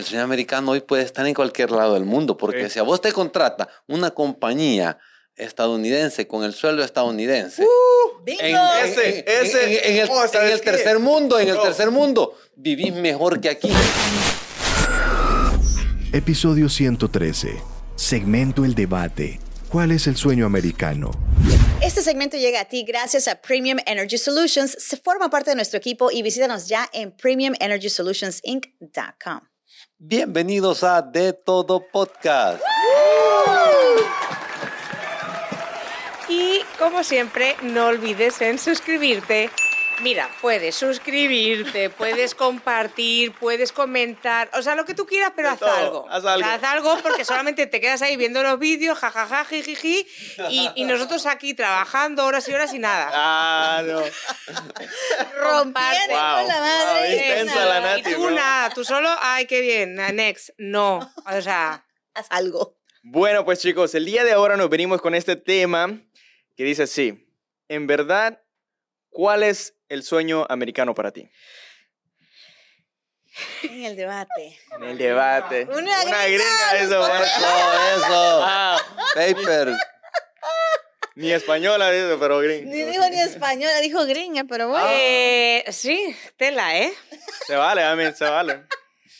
el 0.00 0.04
sueño 0.04 0.24
americano 0.24 0.72
hoy 0.72 0.80
puede 0.80 1.02
estar 1.02 1.26
en 1.26 1.34
cualquier 1.34 1.70
lado 1.70 1.94
del 1.94 2.04
mundo, 2.04 2.36
porque 2.36 2.68
si 2.70 2.78
a 2.78 2.82
vos 2.82 3.00
te 3.00 3.12
contrata 3.12 3.68
una 3.86 4.10
compañía 4.10 4.98
estadounidense 5.36 6.26
con 6.26 6.44
el 6.44 6.54
sueldo 6.54 6.82
estadounidense. 6.84 7.66
en, 8.26 8.56
ese, 8.84 9.24
ese. 9.26 9.90
En, 9.90 9.96
el, 9.98 10.08
oh, 10.10 10.24
tercer 10.62 10.98
mundo, 10.98 11.38
en 11.38 11.48
el 11.48 11.60
tercer 11.60 11.90
mundo, 11.90 12.36
vivís 12.56 12.94
mejor 12.94 13.40
que 13.40 13.50
aquí. 13.50 13.70
Episodio 16.12 16.68
113. 16.68 17.56
Segmento 17.96 18.64
El 18.64 18.74
Debate. 18.74 19.40
¿Cuál 19.68 19.90
es 19.90 20.06
el 20.06 20.16
sueño 20.16 20.46
americano? 20.46 21.10
Este 21.82 22.02
segmento 22.02 22.36
llega 22.36 22.60
a 22.60 22.66
ti 22.66 22.84
gracias 22.84 23.26
a 23.26 23.40
Premium 23.40 23.78
Energy 23.86 24.18
Solutions. 24.18 24.76
Se 24.78 24.96
forma 24.96 25.28
parte 25.28 25.50
de 25.50 25.56
nuestro 25.56 25.78
equipo 25.78 26.12
y 26.12 26.22
visítanos 26.22 26.68
ya 26.68 26.88
en 26.92 27.10
premiumenergysolutionsinc.com. 27.10 29.53
Bienvenidos 29.98 30.82
a 30.82 31.02
De 31.02 31.32
Todo 31.32 31.86
Podcast. 31.92 32.60
Y 36.28 36.60
como 36.80 37.04
siempre, 37.04 37.54
no 37.62 37.86
olvides 37.86 38.40
en 38.42 38.58
suscribirte 38.58 39.50
Mira, 40.02 40.28
puedes 40.40 40.74
suscribirte, 40.74 41.90
puedes 41.90 42.34
compartir, 42.34 43.32
puedes 43.32 43.72
comentar, 43.72 44.50
o 44.54 44.62
sea, 44.62 44.74
lo 44.74 44.84
que 44.84 44.94
tú 44.94 45.06
quieras, 45.06 45.32
pero 45.34 45.50
haz 45.50 45.62
algo. 45.62 46.06
haz 46.10 46.24
algo. 46.24 46.46
haz 46.46 46.62
algo. 46.64 46.98
porque 47.02 47.24
solamente 47.24 47.66
te 47.66 47.80
quedas 47.80 48.02
ahí 48.02 48.16
viendo 48.16 48.42
los 48.42 48.58
vídeos, 48.58 48.98
jajaja, 48.98 49.44
jijiji, 49.44 50.06
y, 50.50 50.70
y 50.74 50.84
nosotros 50.84 51.26
aquí 51.26 51.54
trabajando 51.54 52.24
horas 52.24 52.48
y 52.48 52.54
horas 52.54 52.72
y 52.74 52.78
nada. 52.78 53.10
Ah, 53.12 53.82
no. 53.84 54.00
Rompiendo 55.40 56.08
wow. 56.08 56.46
la 56.46 56.60
madre. 56.60 57.44
la 57.44 57.80
Nati, 57.80 58.10
y 58.10 58.14
tú 58.14 58.30
nada, 58.30 58.70
tú 58.70 58.84
solo, 58.84 59.08
ay, 59.20 59.46
qué 59.46 59.60
bien, 59.60 59.94
next, 59.94 60.50
no, 60.58 61.12
o 61.26 61.40
sea... 61.40 61.84
Haz 62.14 62.28
algo. 62.30 62.78
Bueno, 63.02 63.44
pues 63.44 63.58
chicos, 63.58 63.94
el 63.94 64.04
día 64.04 64.24
de 64.24 64.32
ahora 64.32 64.56
nos 64.56 64.70
venimos 64.70 65.00
con 65.00 65.14
este 65.14 65.34
tema 65.34 66.00
que 66.56 66.64
dice 66.64 66.84
así, 66.84 67.28
en 67.68 67.86
verdad, 67.88 68.40
¿cuál 69.10 69.42
es 69.42 69.76
el 69.94 70.02
sueño 70.02 70.44
americano 70.48 70.94
para 70.94 71.12
ti? 71.12 71.30
En 73.62 73.84
el 73.84 73.96
debate. 73.96 74.58
En 74.76 74.84
el 74.84 74.98
debate. 74.98 75.64
Una, 75.64 76.02
Una 76.04 76.24
gringa, 76.26 76.76
eso. 76.76 77.06
Eso, 77.06 77.22
eso. 77.96 78.40
Ah, 78.44 78.78
Paper. 79.14 79.76
ni 81.16 81.32
española 81.32 81.90
dice, 81.90 82.16
pero 82.20 82.38
gringa. 82.40 82.70
Ni 82.70 82.82
dijo 82.82 83.08
ni 83.08 83.20
española, 83.20 83.78
dijo 83.80 84.04
gringa, 84.06 84.44
pero 84.44 84.68
bueno. 84.68 84.86
Eh, 84.90 85.64
sí, 85.70 86.14
tela, 86.36 86.76
¿eh? 86.78 86.92
Se 87.46 87.56
vale, 87.56 87.82
a 87.82 87.96
mí 87.96 88.04
se 88.14 88.24
vale. 88.24 88.64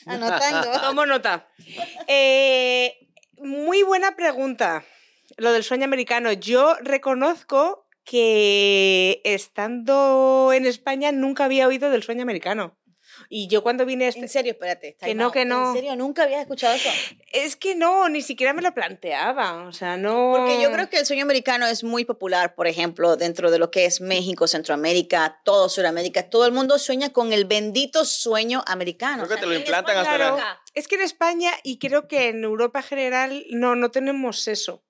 Anotando. 0.06 0.70
Tomo 0.80 1.06
nota. 1.06 1.48
Eh, 2.06 2.96
muy 3.38 3.82
buena 3.82 4.14
pregunta, 4.14 4.84
lo 5.38 5.52
del 5.52 5.64
sueño 5.64 5.84
americano. 5.84 6.32
Yo 6.32 6.76
reconozco 6.82 7.83
que 8.04 9.20
estando 9.24 10.52
en 10.54 10.66
España 10.66 11.12
nunca 11.12 11.46
había 11.46 11.66
oído 11.66 11.90
del 11.90 12.02
sueño 12.02 12.22
americano. 12.22 12.78
Y 13.28 13.48
yo 13.48 13.62
cuando 13.62 13.86
vine... 13.86 14.08
Este... 14.08 14.20
En 14.20 14.28
serio, 14.28 14.52
espérate. 14.52 14.96
Que 15.00 15.14
no, 15.14 15.30
que 15.30 15.44
no. 15.44 15.70
En 15.70 15.76
serio, 15.76 15.96
nunca 15.96 16.24
habías 16.24 16.42
escuchado 16.42 16.74
eso. 16.74 16.88
Es 17.32 17.56
que 17.56 17.74
no, 17.74 18.08
ni 18.08 18.22
siquiera 18.22 18.52
me 18.52 18.62
lo 18.62 18.74
planteaba. 18.74 19.64
O 19.66 19.72
sea, 19.72 19.96
no... 19.96 20.34
Porque 20.36 20.60
yo 20.60 20.70
creo 20.70 20.88
que 20.90 20.98
el 20.98 21.06
sueño 21.06 21.22
americano 21.22 21.66
es 21.66 21.84
muy 21.84 22.04
popular, 22.04 22.54
por 22.54 22.66
ejemplo, 22.66 23.16
dentro 23.16 23.50
de 23.50 23.58
lo 23.58 23.70
que 23.70 23.86
es 23.86 24.00
México, 24.00 24.46
Centroamérica, 24.46 25.40
todo 25.44 25.68
Sudamérica. 25.68 26.28
Todo 26.28 26.46
el 26.46 26.52
mundo 26.52 26.78
sueña 26.78 27.12
con 27.12 27.32
el 27.32 27.44
bendito 27.44 28.04
sueño 28.04 28.62
americano. 28.66 29.24
Creo 29.24 29.36
que 29.36 29.42
te 29.42 29.48
lo 29.48 29.54
implantan 29.54 29.96
hasta 29.96 30.18
la... 30.18 30.60
Es 30.74 30.88
que 30.88 30.96
en 30.96 31.02
España 31.02 31.52
y 31.62 31.78
creo 31.78 32.08
que 32.08 32.28
en 32.28 32.44
Europa 32.44 32.80
en 32.80 32.84
general 32.84 33.44
no, 33.50 33.76
no 33.76 33.90
tenemos 33.90 34.48
eso. 34.48 34.82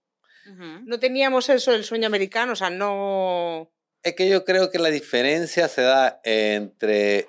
No 0.47 0.99
teníamos 0.99 1.49
eso 1.49 1.73
del 1.73 1.85
sueño 1.85 2.07
americano, 2.07 2.53
o 2.53 2.57
sea, 2.57 2.71
no... 2.71 3.71
Es 4.03 4.15
que 4.15 4.29
yo 4.29 4.45
creo 4.45 4.71
que 4.71 4.79
la 4.79 4.91
diferencia 4.91 5.69
se 5.69 5.83
da 5.83 6.21
entre 6.25 7.29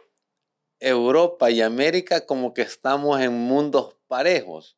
Europa 0.79 1.49
y 1.49 1.61
América 1.61 2.25
como 2.25 2.53
que 2.53 2.61
estamos 2.61 3.21
en 3.21 3.33
mundos 3.33 3.95
parejos. 4.07 4.77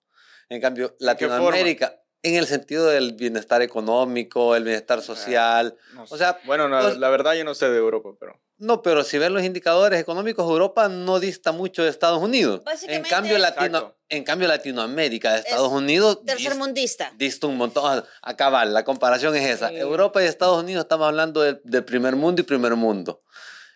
En 0.50 0.62
cambio, 0.62 0.96
Latinoamérica, 1.00 2.02
en 2.24 2.36
el 2.36 2.48
sentido 2.48 2.88
del 2.88 3.14
bienestar 3.14 3.62
económico, 3.62 4.56
el 4.56 4.64
bienestar 4.64 5.00
ah, 5.00 5.04
social. 5.04 5.78
o 6.10 6.18
sea, 6.18 6.40
bueno, 6.46 6.68
la 6.68 7.10
verdad 7.10 7.34
yo 7.36 7.44
no 7.44 7.56
sé 7.56 7.70
de 7.70 7.78
Europa, 7.78 8.10
pero... 8.20 8.40
No, 8.60 8.82
pero 8.82 9.04
si 9.04 9.20
ven 9.20 9.34
los 9.34 9.44
indicadores 9.44 10.02
económicos, 10.02 10.50
Europa 10.50 10.90
no 10.90 11.20
dista 11.20 11.52
mucho 11.52 11.84
de 11.84 11.90
Estados 11.90 12.22
Unidos. 12.22 12.62
En 12.88 13.04
cambio, 13.04 13.38
Latino, 13.38 13.94
en 14.10 14.24
cambio 14.24 14.48
Latinoamérica 14.48 15.34
de 15.34 15.40
Estados 15.42 15.72
Unidos... 15.72 16.26
Tercermundista. 16.26 17.14
Dista 17.18 17.46
un 17.46 17.58
montón. 17.58 18.04
Acá 18.24 18.66
la 18.66 18.84
comparación 18.84 19.36
es 19.36 19.48
esa. 19.48 19.72
Europa 19.72 20.24
y 20.24 20.26
Estados 20.26 20.64
Unidos 20.64 20.86
estamos 20.86 21.08
hablando 21.08 21.42
del, 21.42 21.84
primer 21.86 22.16
mundo 22.16 22.42
y 22.42 22.46
primer 22.46 22.76
mundo. 22.76 23.22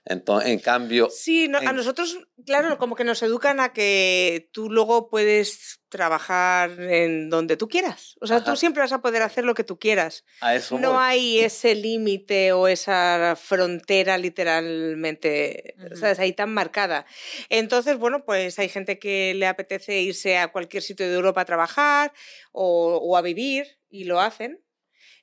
Entonces, 0.06 0.50
en 0.50 0.60
cambio... 0.60 1.10
Sí, 1.12 1.46
a 1.54 1.74
nosotros, 1.74 2.18
claro, 2.46 2.80
como 2.80 2.96
que 2.96 3.04
nos 3.04 3.22
educan 3.22 3.60
a 3.60 3.72
que 3.72 4.50
tú 4.52 4.70
luego 4.70 5.10
puedes 5.10 5.82
trabajar 5.90 6.72
en 6.80 7.30
donde 7.30 7.56
tú 7.56 7.68
quieras. 7.68 8.16
O 8.20 8.26
sea, 8.26 8.44
tú 8.44 8.56
siempre 8.56 8.82
vas 8.82 8.94
a 8.94 9.02
poder 9.02 9.22
hacer 9.22 9.44
lo 9.44 9.54
que 9.54 9.64
tú 9.64 9.78
quieras. 9.78 10.26
A 10.40 10.56
eso 10.56 10.80
no 10.80 11.00
hay 11.00 11.40
ese 11.40 11.76
límite 11.76 12.52
o 12.54 12.68
esa 12.68 13.38
frontera 13.40 14.18
literalmente, 14.18 15.76
¿sabes? 15.94 16.18
Ahí 16.18 16.34
tan 16.34 16.52
marcada. 16.52 17.06
Entonces, 17.50 17.98
bueno, 17.98 18.26
pues 18.26 18.58
hay 18.58 18.70
gente 18.70 18.98
que 18.98 19.34
le 19.36 19.46
apetece 19.46 20.02
irse 20.02 20.38
a 20.38 20.52
cualquier 20.52 20.82
sitio 20.82 21.08
de 21.08 21.14
Europa 21.14 21.42
a 21.42 21.46
trabajar 21.46 22.14
o, 22.52 23.16
a 23.16 23.22
vivir 23.22 23.80
y 23.90 24.06
lo 24.06 24.20
hacen. 24.20 24.64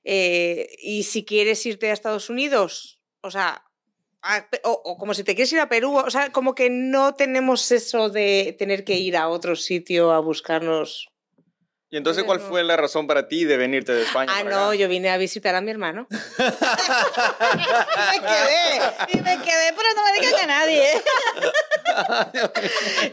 Eh, 0.05 0.69
y 0.79 1.03
si 1.03 1.25
quieres 1.25 1.65
irte 1.67 1.91
a 1.91 1.93
Estados 1.93 2.31
Unidos, 2.31 3.03
o 3.21 3.31
sea, 3.31 3.68
o, 4.65 4.97
como 4.99 5.15
si 5.15 5.25
te 5.25 5.35
quieres 5.35 5.53
ir 5.53 5.61
a 5.61 5.69
Perú, 5.69 5.97
o 5.97 6.11
sea, 6.11 6.33
como 6.33 6.55
que 6.55 6.71
no 6.71 7.15
tenemos 7.15 7.71
eso 7.73 8.11
de 8.11 8.55
tener 8.59 8.85
que 8.85 8.97
ir 8.97 9.17
a 9.17 9.29
otro 9.29 9.57
sitio 9.57 10.13
a 10.13 10.21
buscarnos 10.21 11.09
¿Y 11.91 11.97
entonces 11.97 12.25
cuál 12.25 12.39
fue 12.39 12.63
la 12.65 12.77
razón 12.77 13.07
para 13.07 13.29
ti 13.29 13.47
de 13.47 13.57
venirte 13.57 13.93
de 13.93 14.03
España? 14.03 14.31
Ah, 14.37 14.43
no, 14.45 14.75
yo 14.75 14.89
vine 14.89 15.09
a 15.09 15.17
visitar 15.17 15.55
a 15.55 15.63
mi 15.63 15.71
hermano. 15.71 16.07
y 16.11 16.13
me 18.13 18.21
quedé, 18.21 18.77
y 19.15 19.21
me 19.23 19.39
quedé, 19.43 19.73
pero 19.75 19.89
no 19.97 20.03
me 20.05 20.13
digan 20.21 20.41
a 20.43 20.47
nadie. 20.47 20.85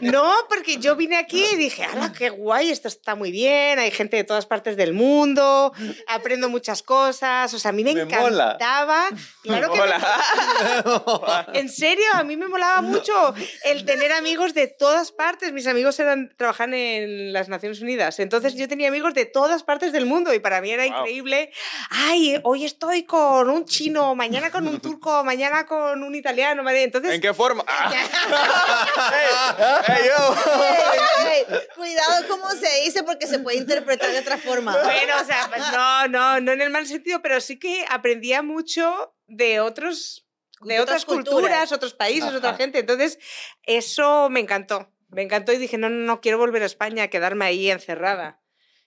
no, 0.02 0.34
porque 0.50 0.76
yo 0.76 0.94
vine 0.94 1.16
aquí 1.16 1.42
y 1.52 1.56
dije, 1.56 1.84
¡hala, 1.84 2.12
qué 2.12 2.28
guay! 2.28 2.70
Esto 2.70 2.88
está 2.88 3.14
muy 3.14 3.30
bien, 3.30 3.78
hay 3.78 3.90
gente 3.90 4.18
de 4.18 4.24
todas 4.24 4.44
partes 4.44 4.76
del 4.76 4.92
mundo, 4.92 5.72
aprendo 6.06 6.50
muchas 6.50 6.82
cosas, 6.82 7.54
o 7.54 7.58
sea, 7.58 7.70
a 7.70 7.72
mí 7.72 7.82
me, 7.82 7.92
encantaba. 7.92 9.08
Claro 9.42 9.72
que 9.72 9.78
mola. 9.78 11.46
en 11.54 11.70
serio, 11.70 12.04
a 12.12 12.24
mí 12.24 12.36
me 12.36 12.46
molaba 12.46 12.82
mucho 12.82 13.34
el 13.64 13.86
tener 13.86 14.12
amigos 14.12 14.52
de 14.52 14.66
todas 14.66 15.12
partes. 15.12 15.52
Mis 15.52 15.66
amigos 15.66 15.98
eran 15.98 16.34
trabajan 16.36 16.74
en 16.74 17.32
las 17.32 17.48
Naciones 17.48 17.80
Unidas, 17.80 18.20
entonces 18.20 18.54
yo 18.54 18.65
tenía 18.68 18.88
amigos 18.88 19.14
de 19.14 19.26
todas 19.26 19.62
partes 19.62 19.92
del 19.92 20.06
mundo 20.06 20.32
y 20.34 20.38
para 20.38 20.60
mí 20.60 20.70
era 20.70 20.86
increíble. 20.86 21.50
Ay, 21.90 22.40
hoy 22.44 22.64
estoy 22.64 23.04
con 23.04 23.50
un 23.50 23.64
chino, 23.64 24.14
mañana 24.14 24.50
con 24.50 24.66
un 24.66 24.80
turco, 24.80 25.24
mañana 25.24 25.66
con 25.66 26.02
un 26.02 26.14
italiano. 26.14 26.68
Entonces, 26.68 27.12
¿En 27.12 27.20
qué 27.20 27.34
forma? 27.34 27.64
cuidado 31.74 32.28
cómo 32.28 32.50
se 32.50 32.82
dice 32.84 33.02
porque 33.02 33.26
se 33.26 33.38
puede 33.38 33.58
interpretar 33.58 34.10
de 34.10 34.18
otra 34.18 34.38
forma. 34.38 34.72
Bueno, 34.72 35.14
o 35.20 35.24
sea, 35.24 35.46
pues 35.48 35.62
no, 35.72 36.08
no, 36.08 36.40
no 36.40 36.52
en 36.52 36.60
el 36.60 36.70
mal 36.70 36.86
sentido, 36.86 37.20
pero 37.22 37.40
sí 37.40 37.58
que 37.58 37.84
aprendía 37.88 38.42
mucho 38.42 39.14
de 39.26 39.60
otros 39.60 40.26
de 40.62 40.80
otras, 40.80 41.04
culturas, 41.04 41.72
otros 41.72 41.94
países, 41.94 42.32
otra 42.32 42.54
gente. 42.54 42.78
Entonces, 42.78 43.18
eso 43.64 44.28
me 44.30 44.40
encantó. 44.40 44.90
Me 45.08 45.22
encantó 45.22 45.52
y 45.52 45.58
dije, 45.58 45.78
no, 45.78 45.88
no, 45.88 46.04
no 46.04 46.20
quiero 46.20 46.38
volver 46.38 46.62
a 46.62 46.66
España, 46.66 47.04
a 47.04 47.08
quedarme 47.08 47.44
ahí 47.44 47.70
encerrada 47.70 48.40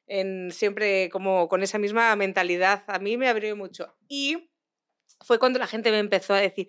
en 0.09 0.51
siempre 0.51 1.09
como 1.09 1.47
con 1.47 1.63
esa 1.63 1.77
misma 1.77 2.15
mentalidad. 2.15 2.83
A 2.87 2.99
mí 2.99 3.17
me 3.17 3.29
abrió 3.29 3.55
mucho. 3.55 3.95
Y 4.07 4.49
fue 5.21 5.37
cuando 5.37 5.59
la 5.59 5.67
gente 5.67 5.91
me 5.91 5.99
empezó 5.99 6.33
a 6.33 6.39
decir, 6.39 6.67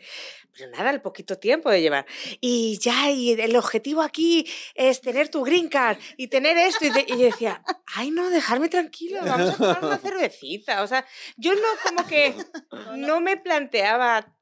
pero 0.56 0.70
nada, 0.70 0.90
el 0.90 1.00
poquito 1.00 1.38
tiempo 1.38 1.70
de 1.70 1.81
llevar. 1.81 2.06
Y 2.40 2.78
ya, 2.81 3.10
y 3.10 3.32
el 3.32 3.56
objetivo 3.56 4.02
aquí 4.02 4.46
es 4.75 5.00
tener 5.00 5.28
tu 5.28 5.42
green 5.42 5.69
card 5.69 5.98
y 6.16 6.28
tener 6.28 6.56
esto. 6.58 6.84
Y, 6.84 7.06
yo 7.06 7.16
decía, 7.16 7.62
ay, 7.94 8.10
no, 8.10 8.28
dejarme 8.31 8.69
tranquilo, 8.69 9.20
vamos 9.25 9.50
a 9.50 9.56
tomar 9.56 9.84
una 9.84 9.98
cervecita. 9.98 10.82
O 10.82 10.87
sea, 10.87 11.06
yo 11.37 11.54
no, 11.54 11.60
como 11.84 12.06
que 12.06 12.34
no 12.96 13.20
me 13.20 13.37
planteaba 13.37 14.37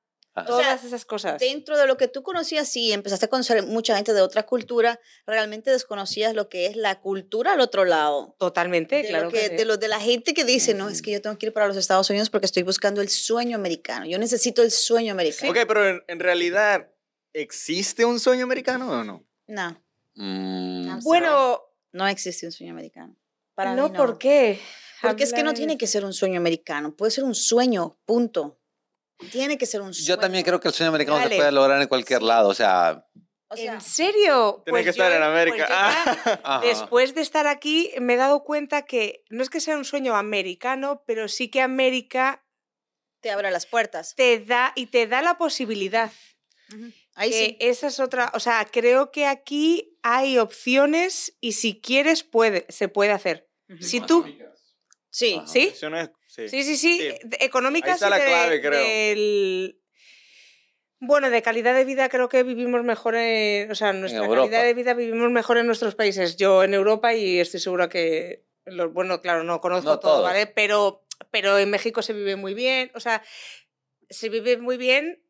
Todas 0.46 0.84
esas 0.84 1.04
cosas. 1.04 1.38
Dentro 1.38 1.76
de 1.76 1.86
lo 1.86 1.96
que 1.96 2.08
tú 2.08 2.22
conocías, 2.22 2.68
sí, 2.68 2.92
empezaste 2.92 3.26
a 3.26 3.28
conocer 3.28 3.64
mucha 3.64 3.96
gente 3.96 4.12
de 4.12 4.20
otra 4.20 4.44
cultura, 4.44 5.00
realmente 5.26 5.70
desconocías 5.70 6.34
lo 6.34 6.48
que 6.48 6.66
es 6.66 6.76
la 6.76 7.00
cultura 7.00 7.52
al 7.52 7.60
otro 7.60 7.84
lado. 7.84 8.34
Totalmente, 8.38 9.06
claro. 9.06 9.30
que, 9.30 9.48
De, 9.50 9.64
lo, 9.64 9.76
de 9.76 9.88
la 9.88 10.00
gente 10.00 10.34
que 10.34 10.44
dice, 10.44 10.74
no, 10.74 10.88
es 10.88 11.02
que 11.02 11.10
yo 11.10 11.22
tengo 11.22 11.38
que 11.38 11.46
ir 11.46 11.52
para 11.52 11.66
los 11.66 11.76
Estados 11.76 12.08
Unidos 12.10 12.30
porque 12.30 12.46
estoy 12.46 12.62
buscando 12.62 13.00
el 13.00 13.08
sueño 13.08 13.56
americano. 13.56 14.06
Yo 14.06 14.18
necesito 14.18 14.62
el 14.62 14.70
sueño 14.70 15.12
americano. 15.12 15.50
Ok, 15.50 15.58
pero 15.66 16.02
en, 16.06 16.20
realidad, 16.20 16.90
¿existe 17.32 18.04
un 18.04 18.20
sueño 18.20 18.44
americano 18.44 18.90
o 18.90 19.04
no? 19.04 19.26
No. 19.46 19.82
Mm. 20.14 21.00
Bueno, 21.02 21.62
no 21.92 22.06
existe 22.06 22.46
un 22.46 22.52
sueño 22.52 22.72
americano. 22.72 23.16
Para 23.54 23.74
no, 23.74 23.88
mí 23.88 23.90
no, 23.90 23.96
¿por 23.96 24.18
qué? 24.18 24.60
Porque 25.02 25.24
es 25.24 25.32
que 25.32 25.42
no 25.42 25.54
tiene 25.54 25.78
que 25.78 25.86
ser 25.86 26.04
un 26.04 26.12
sueño 26.12 26.38
americano, 26.38 26.94
puede 26.94 27.10
ser 27.10 27.24
un 27.24 27.34
sueño, 27.34 27.98
punto. 28.04 28.57
Tiene 29.32 29.58
que 29.58 29.66
ser 29.66 29.80
un 29.80 29.92
sueño. 29.92 30.06
Yo 30.08 30.18
también 30.18 30.44
creo 30.44 30.60
que 30.60 30.68
el 30.68 30.74
sueño 30.74 30.88
americano 30.90 31.18
Dale. 31.18 31.30
se 31.30 31.36
puede 31.36 31.52
lograr 31.52 31.80
en 31.82 31.88
cualquier 31.88 32.22
lado, 32.22 32.48
o 32.48 32.54
sea, 32.54 33.04
O 33.50 33.56
sea, 33.56 33.74
¿En 33.74 33.80
serio? 33.80 34.62
Tiene 34.64 34.84
que 34.84 34.90
estar 34.90 35.10
yo- 35.10 35.16
en 35.16 35.22
América. 35.22 35.66
pues. 36.24 36.62
Después 36.62 37.14
de 37.14 37.22
estar 37.22 37.46
aquí, 37.46 37.90
me 38.00 38.14
he 38.14 38.16
dado 38.16 38.44
cuenta 38.44 38.82
que 38.82 39.24
no 39.30 39.42
es 39.42 39.48
que 39.50 39.60
sea 39.60 39.76
un 39.78 39.84
sueño 39.86 40.16
americano, 40.16 41.02
pero 41.06 41.28
sí 41.28 41.48
que 41.50 41.62
América 41.62 42.44
te 43.20 43.30
abre 43.30 43.50
las 43.50 43.64
puertas. 43.66 44.14
te 44.14 44.38
da 44.40 44.72
y 44.76 44.86
te 44.86 45.06
da 45.06 45.22
la 45.22 45.38
posibilidad. 45.38 46.12
Ahí 47.14 47.30
que 47.30 47.36
sí. 47.46 47.56
Esa 47.58 47.86
es 47.88 47.98
otra, 48.00 48.30
o 48.34 48.40
sea, 48.40 48.66
creo 48.70 49.10
que 49.10 49.26
aquí 49.26 49.98
hay 50.02 50.38
opciones 50.38 51.34
y 51.40 51.52
si 51.52 51.80
quieres 51.80 52.22
puede, 52.24 52.66
se 52.68 52.88
puede 52.88 53.12
hacer. 53.12 53.48
Si 53.80 54.00
tú, 54.00 54.24
Sí. 55.10 55.34
Ajá. 55.36 55.46
¿sí? 55.46 55.72
Sí. 56.46 56.48
Sí, 56.48 56.62
sí, 56.62 56.76
sí, 56.76 57.08
económicas 57.40 57.90
Ahí 57.90 57.94
está 57.94 58.10
la 58.10 58.18
de- 58.18 58.24
clave, 58.24 58.60
creo. 58.60 58.70
del- 58.80 59.80
Bueno, 61.00 61.30
de 61.30 61.42
calidad 61.42 61.74
de 61.74 61.84
vida 61.84 62.08
creo 62.08 62.28
que 62.28 62.42
vivimos 62.42 62.82
mejor 62.82 63.14
en, 63.16 63.70
o 63.70 63.74
sea, 63.74 63.92
nuestra 63.92 64.26
calidad 64.28 64.64
de 64.64 64.74
vida 64.74 64.94
vivimos 64.94 65.30
mejor 65.30 65.58
en 65.58 65.66
nuestros 65.66 65.94
países. 65.94 66.36
Yo 66.36 66.64
en 66.64 66.74
Europa 66.74 67.14
y 67.14 67.38
estoy 67.38 67.60
segura 67.60 67.88
que, 67.88 68.44
los, 68.64 68.92
bueno, 68.92 69.20
claro, 69.20 69.44
no 69.44 69.60
conozco 69.60 69.90
No 69.90 70.00
todo, 70.00 70.12
todos. 70.14 70.24
¿vale? 70.24 70.46
Pero, 70.48 71.04
pero 71.30 71.56
en 71.58 71.70
México 71.70 72.02
se 72.02 72.12
vive 72.12 72.34
muy 72.36 72.52
bien, 72.54 72.90
o 72.94 73.00
sea, 73.00 73.22
se 74.10 74.28
vive 74.28 74.56
muy 74.58 74.76
bien, 74.76 75.22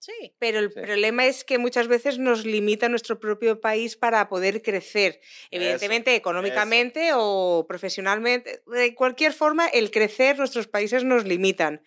Sí. 0.00 0.34
pero 0.38 0.58
el 0.58 0.72
Sí. 0.72 0.80
problema 0.80 1.26
es 1.26 1.44
que 1.44 1.58
muchas 1.58 1.86
veces 1.86 2.18
nos 2.18 2.44
limita 2.44 2.88
nuestro 2.88 3.20
propio 3.20 3.60
país 3.60 3.96
para 3.96 4.28
poder 4.28 4.62
crecer. 4.62 5.20
Evidentemente, 5.50 6.14
económicamente 6.14 7.10
o 7.14 7.66
profesionalmente, 7.68 8.62
de 8.66 8.94
cualquier 8.94 9.32
forma, 9.32 9.68
el 9.68 9.90
crecer 9.90 10.38
nuestros 10.38 10.66
países 10.66 11.04
nos 11.04 11.24
limitan. 11.26 11.82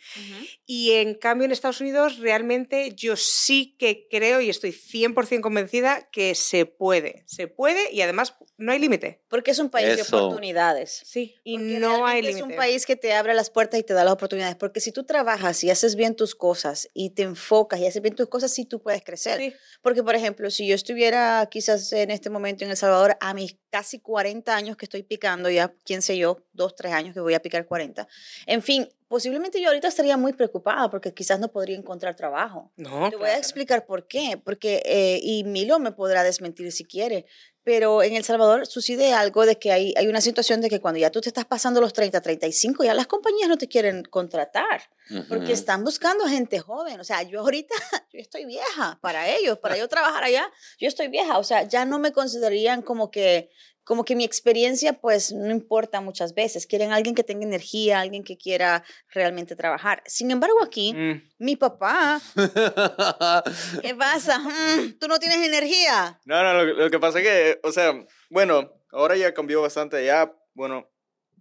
Y 0.65 0.92
en 0.94 1.15
cambio 1.15 1.45
en 1.45 1.51
Estados 1.51 1.81
Unidos 1.81 2.19
realmente 2.19 2.94
yo 2.95 3.15
sí 3.15 3.75
que 3.80 4.07
creo 4.10 4.39
y 4.42 4.50
estoy 4.50 4.71
100% 4.71 5.42
convencida 5.42 6.07
que 6.12 6.36
se 6.36 6.65
puede. 6.68 7.24
Se 7.25 7.48
puede 7.48 7.92
y 7.92 8.01
además 8.01 8.36
no 8.57 8.71
hay 8.71 8.80
límite. 8.80 9.21
Porque 9.27 9.51
es 9.51 9.60
un 9.60 9.69
país 9.71 9.95
de 9.95 10.01
Eso. 10.04 10.25
oportunidades. 10.27 11.01
Sí, 11.04 11.36
y 11.44 11.57
Porque 11.57 11.80
no 11.80 12.06
hay 12.06 12.21
límite. 12.21 12.39
Es 12.39 12.44
un 12.45 12.56
país 12.56 12.86
que 12.86 12.95
te 12.95 13.13
abre 13.13 13.33
las 13.33 13.50
puertas 13.50 13.80
y 13.80 13.83
te 13.83 13.94
da 13.95 14.04
las 14.04 14.13
oportunidades. 14.13 14.56
Porque 14.56 14.80
si 14.80 14.92
tú 14.92 15.04
trabajas 15.04 15.63
y 15.63 15.71
haces 15.71 15.95
bien 15.95 16.15
tus 16.15 16.36
cosas 16.36 16.88
y 16.94 17.10
te 17.15 17.24
enfocas 17.24 17.80
y 17.80 17.88
haces 17.88 18.02
bien 18.03 18.15
tus 18.15 18.27
cosas, 18.27 18.53
sí 18.53 18.65
tú 18.65 18.81
puedes 18.81 19.03
crecer. 19.03 19.39
Sí. 19.39 19.53
Porque, 19.81 20.03
por 20.03 20.13
ejemplo, 20.13 20.51
si 20.51 20.67
yo 20.67 20.75
estuviera 20.75 21.47
quizás 21.50 21.91
en 21.94 22.11
este 22.11 22.29
momento 22.29 22.63
en 22.63 22.69
El 22.69 22.77
Salvador 22.77 23.17
a 23.19 23.33
mis 23.33 23.57
casi 23.71 24.00
40 24.00 24.55
años 24.55 24.77
que 24.77 24.85
estoy 24.85 25.01
picando, 25.01 25.50
ya, 25.50 25.73
quién 25.83 26.03
sé 26.03 26.17
yo, 26.17 26.45
dos, 26.53 26.75
tres 26.75 26.94
años 26.94 27.15
que 27.15 27.21
voy 27.21 27.33
a 27.33 27.41
picar 27.41 27.65
40. 27.65 28.07
En 28.45 28.61
fin, 28.61 28.88
posiblemente 29.13 29.62
yo 29.62 29.68
ahorita 29.68 29.89
estaría 29.89 30.18
muy 30.18 30.33
preocupada 30.33 30.89
porque 30.89 31.13
quizás 31.13 31.39
no 31.39 31.51
podría 31.51 31.77
encontrar 31.77 32.15
trabajo. 32.15 32.71
No, 32.77 33.12
Te 33.12 33.15
voy 33.15 33.30
a 33.30 33.38
explicar 33.38 33.86
por 33.86 34.07
qué, 34.07 34.42
porque, 34.44 34.81
eh, 34.86 35.19
y 35.21 35.44
Milo 35.44 35.77
me 35.77 35.92
podrá 35.92 36.24
desmentir 36.24 36.71
si 36.71 36.83
quiere, 36.83 37.27
pero 37.63 38.01
en 38.01 38.15
El 38.15 38.24
Salvador 38.24 38.65
sucede 38.65 39.13
algo 39.13 39.45
de 39.45 39.60
que 39.60 39.71
hay, 39.71 39.94
hay 39.98 40.07
una 40.07 40.19
situación 40.19 40.62
de 40.62 40.69
que 40.69 40.81
cuando 40.81 41.00
ya 41.00 41.12
tú 41.12 41.21
te 41.21 41.30
estás 41.30 41.45
pasando 41.45 41.80
los 41.80 41.94
30, 41.94 42.21
35, 42.21 42.83
ya 42.83 42.95
las 42.95 43.06
compañías 43.06 43.48
no 43.48 43.57
te 43.60 43.68
quieren 43.68 44.01
contratar, 44.01 44.81
porque 45.30 45.44
Ujú. 45.44 45.54
están 45.54 45.83
buscando 45.83 46.25
gente 46.25 46.57
joven. 46.57 47.00
O 47.00 47.04
sea, 47.04 47.21
yo 47.21 47.42
ahorita, 47.42 47.75
yo 48.12 48.19
estoy 48.19 48.45
vieja 48.45 48.98
para 49.00 49.30
ellos, 49.30 49.60
para 49.60 49.77
yo 49.77 49.88
trabajar 49.88 50.24
allá, 50.24 50.51
yo 50.80 50.88
estoy 50.88 51.07
vieja. 51.07 51.38
O 51.38 51.44
sea, 51.44 51.62
ya 51.68 51.86
no 51.86 52.00
me 52.00 52.12
considerarían 52.13 52.81
como 52.81 53.12
que, 53.12 53.51
como 53.83 54.06
que 54.06 54.15
mi 54.15 54.24
experiencia, 54.24 54.94
pues, 54.94 55.31
no 55.33 55.51
importa 55.51 56.00
muchas 56.01 56.33
veces. 56.33 56.65
Quieren 56.68 56.91
alguien 56.91 57.15
que 57.15 57.24
tenga 57.24 57.44
energía, 57.45 58.00
alguien 58.00 58.24
que 58.24 58.38
quiera 58.38 58.83
realmente 59.09 59.56
trabajar. 59.56 60.01
Sin 60.06 60.31
embargo, 60.31 60.63
aquí, 60.63 60.94
Mm, 60.94 61.21
mi 61.39 61.56
papá, 61.56 62.21
¿qué 63.81 63.95
pasa? 63.95 64.39
Mm, 64.39 65.00
¿Tú 65.00 65.07
no 65.07 65.19
tienes 65.19 65.45
energía? 65.45 66.19
No, 66.25 66.44
no, 66.44 66.53
lo, 66.53 66.65
lo 66.74 66.89
que 66.89 67.00
pasa 67.00 67.19
es 67.19 67.25
que, 67.25 67.59
o 67.63 67.71
sea, 67.71 67.94
bueno, 68.30 68.71
ahora 68.91 69.15
ya 69.18 69.33
cambió 69.33 69.62
bastante 69.62 70.06
ya, 70.06 70.33
bueno, 70.53 70.89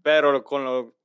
pero 0.03 0.43
con 0.43 0.65
lo, 0.65 0.97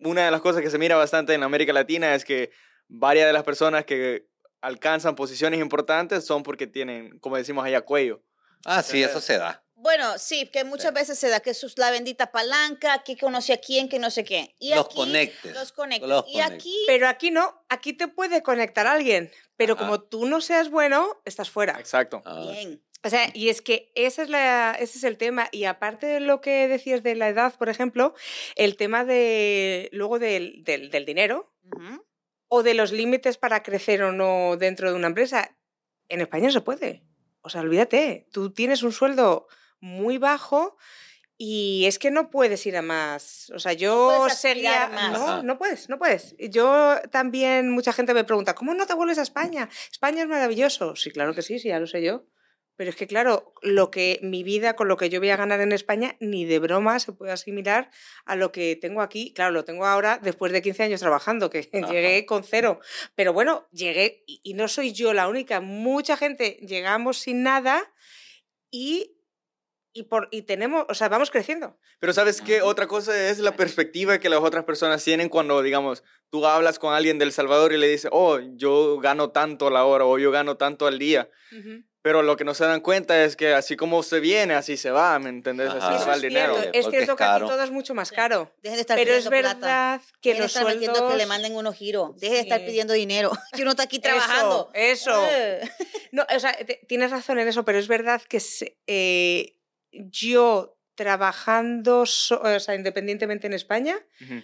una 0.00 0.24
de 0.26 0.30
las 0.30 0.40
cosas 0.40 0.62
que 0.62 0.70
se 0.70 0.78
mira 0.78 0.96
bastante 0.96 1.34
en 1.34 1.42
América 1.42 1.72
Latina 1.72 2.14
es 2.14 2.24
que 2.24 2.50
varias 2.88 3.26
de 3.26 3.32
las 3.32 3.42
personas 3.42 3.84
que 3.84 4.28
alcanzan 4.60 5.16
posiciones 5.16 5.60
importantes 5.60 6.24
son 6.24 6.42
porque 6.42 6.66
tienen, 6.66 7.18
como 7.18 7.36
decimos 7.36 7.64
allá, 7.64 7.80
cuello. 7.82 8.22
ah, 8.64 8.82
sí, 8.82 9.02
eso 9.02 9.20
se 9.20 9.38
da. 9.38 9.63
Bueno, 9.84 10.16
sí, 10.16 10.46
que 10.46 10.64
muchas 10.64 10.94
veces 10.94 11.18
se 11.18 11.28
da 11.28 11.40
que 11.40 11.50
es 11.50 11.76
la 11.76 11.90
bendita 11.90 12.32
palanca, 12.32 13.02
que 13.04 13.18
conoce 13.18 13.52
a 13.52 13.58
quién, 13.58 13.90
que 13.90 13.98
no 13.98 14.10
sé 14.10 14.24
qué. 14.24 14.54
Y 14.58 14.70
Los 14.70 14.86
aquí, 14.86 14.94
conectes. 14.96 15.52
Los 15.54 15.72
conectes. 15.72 16.08
Los 16.08 16.24
y 16.26 16.32
conectes. 16.32 16.54
aquí, 16.56 16.76
Pero 16.86 17.06
aquí 17.06 17.30
no, 17.30 17.62
aquí 17.68 17.92
te 17.92 18.08
puede 18.08 18.42
conectar 18.42 18.86
alguien, 18.86 19.30
pero 19.58 19.74
Ajá. 19.74 19.82
como 19.84 20.00
tú 20.00 20.24
no 20.24 20.40
seas 20.40 20.70
bueno, 20.70 21.20
estás 21.26 21.50
fuera. 21.50 21.78
Exacto. 21.78 22.22
Ah, 22.24 22.48
bien. 22.50 22.82
O 23.04 23.10
sea, 23.10 23.28
y 23.34 23.50
es 23.50 23.60
que 23.60 23.92
esa 23.94 24.22
es 24.22 24.30
la, 24.30 24.74
ese 24.80 24.96
es 24.96 25.04
el 25.04 25.18
tema. 25.18 25.48
Y 25.52 25.64
aparte 25.64 26.06
de 26.06 26.20
lo 26.20 26.40
que 26.40 26.66
decías 26.66 27.02
de 27.02 27.14
la 27.14 27.28
edad, 27.28 27.54
por 27.54 27.68
ejemplo, 27.68 28.14
el 28.56 28.78
tema 28.78 29.04
de 29.04 29.90
luego 29.92 30.18
del, 30.18 30.64
del, 30.64 30.90
del 30.90 31.04
dinero 31.04 31.52
Ujú. 31.76 32.02
o 32.48 32.62
de 32.62 32.72
los 32.72 32.90
límites 32.90 33.36
para 33.36 33.62
crecer 33.62 34.02
o 34.02 34.12
no 34.12 34.56
dentro 34.56 34.88
de 34.90 34.96
una 34.96 35.08
empresa. 35.08 35.54
En 36.08 36.22
España 36.22 36.50
se 36.50 36.62
puede. 36.62 37.02
O 37.42 37.50
sea, 37.50 37.60
olvídate, 37.60 38.26
tú 38.32 38.50
tienes 38.50 38.82
un 38.82 38.92
sueldo 38.92 39.46
muy 39.84 40.16
bajo 40.18 40.76
y 41.36 41.84
es 41.86 41.98
que 41.98 42.10
no 42.10 42.30
puedes 42.30 42.64
ir 42.66 42.76
a 42.76 42.82
más. 42.82 43.50
O 43.54 43.58
sea, 43.58 43.74
yo 43.74 44.28
sería... 44.30 44.88
más. 44.88 45.12
No, 45.12 45.42
no 45.42 45.58
puedes, 45.58 45.88
no 45.88 45.98
puedes. 45.98 46.34
Yo 46.38 46.96
también, 47.10 47.70
mucha 47.70 47.92
gente 47.92 48.14
me 48.14 48.24
pregunta, 48.24 48.54
¿cómo 48.54 48.72
no 48.72 48.86
te 48.86 48.94
vuelves 48.94 49.18
a 49.18 49.22
España? 49.22 49.68
España 49.90 50.22
es 50.22 50.28
maravilloso. 50.28 50.96
Sí, 50.96 51.10
claro 51.10 51.34
que 51.34 51.42
sí, 51.42 51.58
sí, 51.58 51.68
ya 51.68 51.78
lo 51.78 51.86
sé 51.86 52.02
yo. 52.02 52.26
Pero 52.76 52.90
es 52.90 52.96
que, 52.96 53.06
claro, 53.06 53.52
lo 53.62 53.90
que 53.90 54.18
mi 54.22 54.42
vida 54.42 54.74
con 54.74 54.88
lo 54.88 54.96
que 54.96 55.08
yo 55.08 55.20
voy 55.20 55.30
a 55.30 55.36
ganar 55.36 55.60
en 55.60 55.70
España 55.70 56.16
ni 56.18 56.44
de 56.44 56.58
broma 56.58 56.98
se 56.98 57.12
puede 57.12 57.30
asimilar 57.30 57.90
a 58.24 58.34
lo 58.36 58.50
que 58.50 58.74
tengo 58.76 59.00
aquí. 59.00 59.32
Claro, 59.32 59.52
lo 59.52 59.64
tengo 59.64 59.86
ahora 59.86 60.18
después 60.20 60.50
de 60.50 60.62
15 60.62 60.84
años 60.84 61.00
trabajando, 61.00 61.50
que 61.50 61.62
llegué 61.90 62.26
con 62.26 62.42
cero. 62.42 62.80
Pero 63.14 63.32
bueno, 63.32 63.68
llegué 63.70 64.24
y, 64.26 64.40
y 64.42 64.54
no 64.54 64.66
soy 64.66 64.92
yo 64.92 65.12
la 65.12 65.28
única. 65.28 65.60
Mucha 65.60 66.16
gente 66.16 66.58
llegamos 66.62 67.18
sin 67.18 67.42
nada 67.42 67.92
y, 68.76 69.13
y, 69.94 70.02
por, 70.04 70.28
y 70.30 70.42
tenemos, 70.42 70.84
o 70.88 70.94
sea, 70.94 71.08
vamos 71.08 71.30
creciendo. 71.30 71.78
Pero 72.00 72.12
¿sabes 72.12 72.42
qué? 72.42 72.60
Otra 72.60 72.86
cosa 72.86 73.18
es 73.30 73.38
la 73.38 73.56
perspectiva 73.56 74.18
que 74.18 74.28
las 74.28 74.40
otras 74.40 74.64
personas 74.64 75.02
tienen 75.02 75.28
cuando, 75.30 75.62
digamos, 75.62 76.02
tú 76.30 76.44
hablas 76.46 76.78
con 76.78 76.92
alguien 76.92 77.18
del 77.18 77.32
Salvador 77.32 77.72
y 77.72 77.78
le 77.78 77.88
dices, 77.88 78.10
oh, 78.12 78.38
yo 78.56 78.98
gano 78.98 79.30
tanto 79.30 79.68
a 79.68 79.70
la 79.70 79.84
hora 79.84 80.04
o 80.04 80.18
yo 80.18 80.30
gano 80.30 80.56
tanto 80.56 80.86
al 80.86 80.98
día. 80.98 81.30
Pero 82.02 82.22
lo 82.22 82.36
que 82.36 82.44
no 82.44 82.52
se 82.52 82.66
dan 82.66 82.82
cuenta 82.82 83.24
es 83.24 83.34
que 83.34 83.54
así 83.54 83.76
como 83.76 84.02
se 84.02 84.20
viene, 84.20 84.52
así 84.52 84.76
se 84.76 84.90
va, 84.90 85.18
¿me 85.18 85.30
entendés? 85.30 85.70
Ajá. 85.70 85.78
Así 85.78 85.94
Eso 85.94 86.04
se 86.04 86.10
va 86.10 86.16
es 86.16 86.22
el 86.22 86.28
dinero. 86.28 86.52
cierto, 86.52 86.62
porque 86.64 86.78
es 86.78 86.84
es 86.84 86.90
cierto 86.90 87.16
que 87.16 87.24
aquí 87.24 87.40
todo 87.40 87.62
es 87.62 87.70
mucho 87.70 87.94
más 87.94 88.10
caro. 88.12 88.52
Dejen 88.62 88.76
de 88.76 88.80
estar 88.82 88.98
Pero 88.98 89.12
es 89.14 89.26
pidiendo 89.26 89.40
plata. 89.40 89.58
verdad 89.66 90.00
que 90.20 90.28
Dejen 90.30 90.36
de 90.40 90.42
los 90.44 90.50
estar 90.56 90.64
metiendo 90.66 90.94
que 90.98 91.00
le 91.00 91.08
sueldos... 91.08 91.28
manden 91.28 91.56
unos 91.56 91.74
giros. 91.74 92.10
Deje 92.20 92.34
de 92.34 92.40
estar 92.40 92.60
Sí. 92.60 92.66
pidiendo 92.66 92.92
dinero. 92.92 93.30
Que 93.54 93.62
uno 93.62 93.70
está 93.70 93.84
aquí 93.84 94.00
trabajando. 94.00 94.70
Eso, 94.74 95.12
eso. 95.12 95.26
Eh. 95.30 95.60
No, 96.12 96.26
o 96.34 96.38
sea, 96.40 96.54
tienes 96.88 97.10
razón 97.10 97.38
en 97.38 97.48
eso, 97.48 97.64
pero 97.64 97.78
es 97.78 97.88
verdad 97.88 98.20
que 98.28 98.38
se- 98.40 98.76
eh, 98.86 99.53
yo 100.10 100.78
trabajando, 100.94 102.06
so- 102.06 102.40
o 102.40 102.60
sea, 102.60 102.74
independientemente 102.74 103.46
en 103.46 103.52
España, 103.52 103.96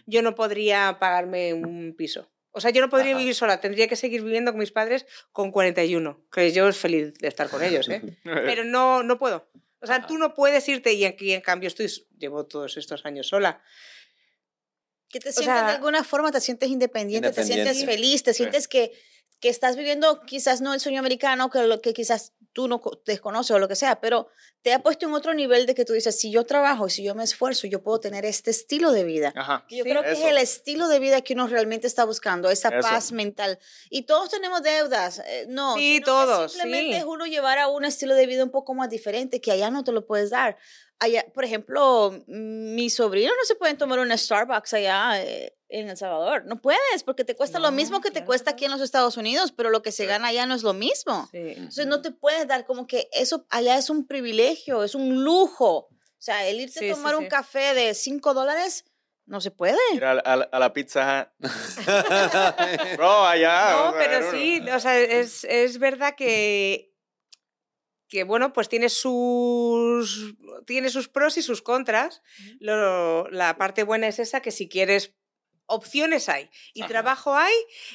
yo 0.06 0.22
no 0.22 0.34
podría 0.34 0.98
pagarme 0.98 1.54
un 1.54 1.94
piso. 1.96 2.28
O 2.52 2.60
sea, 2.60 2.70
yo 2.72 2.80
no 2.80 2.88
podría 2.90 3.12
Ajá. 3.12 3.18
vivir 3.20 3.34
sola, 3.36 3.60
tendría 3.60 3.86
que 3.86 3.94
seguir 3.94 4.22
viviendo 4.24 4.50
con 4.50 4.58
mis 4.58 4.72
padres 4.72 5.06
con 5.30 5.52
41, 5.52 6.26
que 6.32 6.50
yo 6.50 6.68
es 6.68 6.76
feliz 6.76 7.14
de 7.14 7.28
estar 7.28 7.48
con 7.48 7.62
ellos, 7.62 7.88
¿eh? 7.88 8.02
Pero 8.24 8.64
no, 8.64 9.04
no 9.04 9.18
puedo. 9.18 9.48
O 9.80 9.86
sea, 9.86 9.96
Ajá. 9.96 10.06
tú 10.08 10.18
no 10.18 10.34
puedes 10.34 10.68
irte 10.68 10.92
y 10.92 11.04
aquí 11.04 11.32
en 11.32 11.40
cambio 11.42 11.68
estoy, 11.68 11.88
llevo 12.18 12.46
todos 12.46 12.76
estos 12.76 13.06
años 13.06 13.28
sola. 13.28 13.62
Que 15.08 15.20
te 15.20 15.30
O 15.30 15.32
sientas 15.32 15.58
sea, 15.58 15.66
de 15.68 15.72
alguna 15.76 16.04
forma, 16.04 16.30
te 16.32 16.40
sientes 16.40 16.68
independiente, 16.68 17.28
te 17.30 17.44
sientes 17.44 17.56
Independiente. 17.78 17.92
feliz, 17.92 18.22
te 18.22 18.34
sientes 18.34 18.68
que, 18.68 18.92
que 19.40 19.48
estás 19.48 19.76
viviendo 19.76 20.20
quizás 20.22 20.60
no 20.60 20.74
el 20.74 20.80
sueño 20.80 20.98
americano, 21.00 21.50
que 21.50 21.62
lo 21.62 21.80
que 21.80 21.92
quizás 21.94 22.34
tú 22.52 22.66
no 22.68 22.80
co- 22.80 23.00
desconoces 23.06 23.52
o 23.52 23.58
lo 23.58 23.68
que 23.68 23.76
sea, 23.76 24.00
pero 24.00 24.28
te 24.62 24.72
ha 24.72 24.82
puesto 24.82 25.06
en 25.06 25.14
otro 25.14 25.32
nivel 25.34 25.66
de 25.66 25.74
que 25.74 25.84
tú 25.84 25.92
dices, 25.92 26.18
si 26.18 26.30
yo 26.30 26.44
trabajo 26.44 26.86
y 26.86 26.90
si 26.90 27.02
yo 27.04 27.14
me 27.14 27.24
esfuerzo, 27.24 27.66
yo 27.66 27.82
puedo 27.82 28.00
tener 28.00 28.24
este 28.24 28.50
estilo 28.50 28.90
de 28.92 29.04
vida. 29.04 29.32
Ajá. 29.36 29.64
Yo 29.70 29.84
Sí. 29.84 29.90
creo 29.90 30.02
que 30.02 30.12
Eso. 30.12 30.22
es 30.24 30.30
el 30.30 30.38
estilo 30.38 30.88
de 30.88 30.98
vida 30.98 31.20
que 31.22 31.34
uno 31.34 31.46
realmente 31.46 31.86
está 31.86 32.04
buscando, 32.04 32.50
esa 32.50 32.68
Eso. 32.68 32.80
paz 32.88 33.12
mental. 33.12 33.58
Y 33.88 34.02
todos 34.02 34.28
tenemos 34.30 34.62
deudas, 34.62 35.20
eh, 35.26 35.46
no. 35.48 35.76
Sí, 35.76 36.00
todos, 36.04 36.52
Simplemente 36.52 36.92
sí. 36.94 36.98
es 36.98 37.04
uno 37.04 37.26
llevar 37.26 37.58
a 37.58 37.68
un 37.68 37.84
estilo 37.84 38.14
de 38.14 38.26
vida 38.26 38.42
un 38.44 38.50
poco 38.50 38.74
más 38.74 38.90
diferente, 38.90 39.40
que 39.40 39.52
allá 39.52 39.70
no 39.70 39.84
te 39.84 39.92
lo 39.92 40.04
puedes 40.06 40.30
dar. 40.30 40.56
Allá, 40.98 41.24
por 41.32 41.44
ejemplo, 41.44 42.12
mis 42.26 42.94
sobrinos 42.94 43.32
no 43.38 43.44
se 43.46 43.54
pueden 43.54 43.78
tomar 43.78 44.00
una 44.00 44.18
Starbucks 44.18 44.74
allá. 44.74 45.22
eh, 45.22 45.56
en 45.70 45.88
El 45.88 45.96
Salvador. 45.96 46.44
No 46.46 46.60
puedes, 46.60 47.02
porque 47.04 47.24
te 47.24 47.34
cuesta 47.34 47.58
lo 47.58 47.70
mismo 47.70 48.00
que 48.00 48.10
te 48.10 48.24
cuesta 48.24 48.52
aquí 48.52 48.64
en 48.64 48.70
los 48.70 48.80
Estados 48.80 49.16
Unidos, 49.16 49.52
pero 49.52 49.70
lo 49.70 49.82
que 49.82 49.92
se 49.92 50.06
gana 50.06 50.28
allá 50.28 50.46
no 50.46 50.54
es 50.54 50.62
lo 50.62 50.72
mismo. 50.72 51.28
Entonces 51.32 51.86
no 51.86 52.02
te 52.02 52.10
puedes 52.10 52.46
dar 52.46 52.66
como 52.66 52.86
que 52.86 53.08
eso 53.12 53.46
allá 53.50 53.78
es 53.78 53.90
un 53.90 54.06
privilegio, 54.06 54.84
es 54.84 54.94
un 54.94 55.24
lujo. 55.24 55.88
O 55.88 56.22
sea, 56.22 56.46
el 56.46 56.60
irte 56.60 56.90
a 56.90 56.94
tomar 56.94 57.16
un 57.16 57.26
café 57.26 57.72
de 57.74 57.94
5 57.94 58.34
dólares 58.34 58.84
no 59.26 59.40
se 59.40 59.50
puede. 59.50 59.78
Ir 59.94 60.04
a, 60.04 60.14
la 60.16 60.72
pizza. 60.72 61.32
Bro, 62.96 63.24
allá. 63.26 63.70
No, 63.70 63.94
pero 63.96 64.30
sí, 64.32 64.60
o 64.68 64.80
sea, 64.80 64.98
es, 64.98 65.44
es 65.44 65.78
verdad 65.78 66.14
que 66.16 66.90
que 68.10 68.24
bueno, 68.24 68.52
pues 68.52 68.68
tiene 68.68 68.88
sus, 68.88 70.34
tiene 70.66 70.90
sus 70.90 71.08
pros 71.08 71.38
y 71.38 71.42
sus 71.42 71.62
contras. 71.62 72.22
la 72.58 73.54
parte 73.56 73.84
buena 73.84 74.08
es 74.08 74.18
esa, 74.18 74.42
que 74.42 74.50
si 74.50 74.68
quieres 74.68 75.14
opciones 75.70 76.28
hay 76.28 76.50
y 76.74 76.82
trabajo 76.84 77.36
hay 77.36 77.54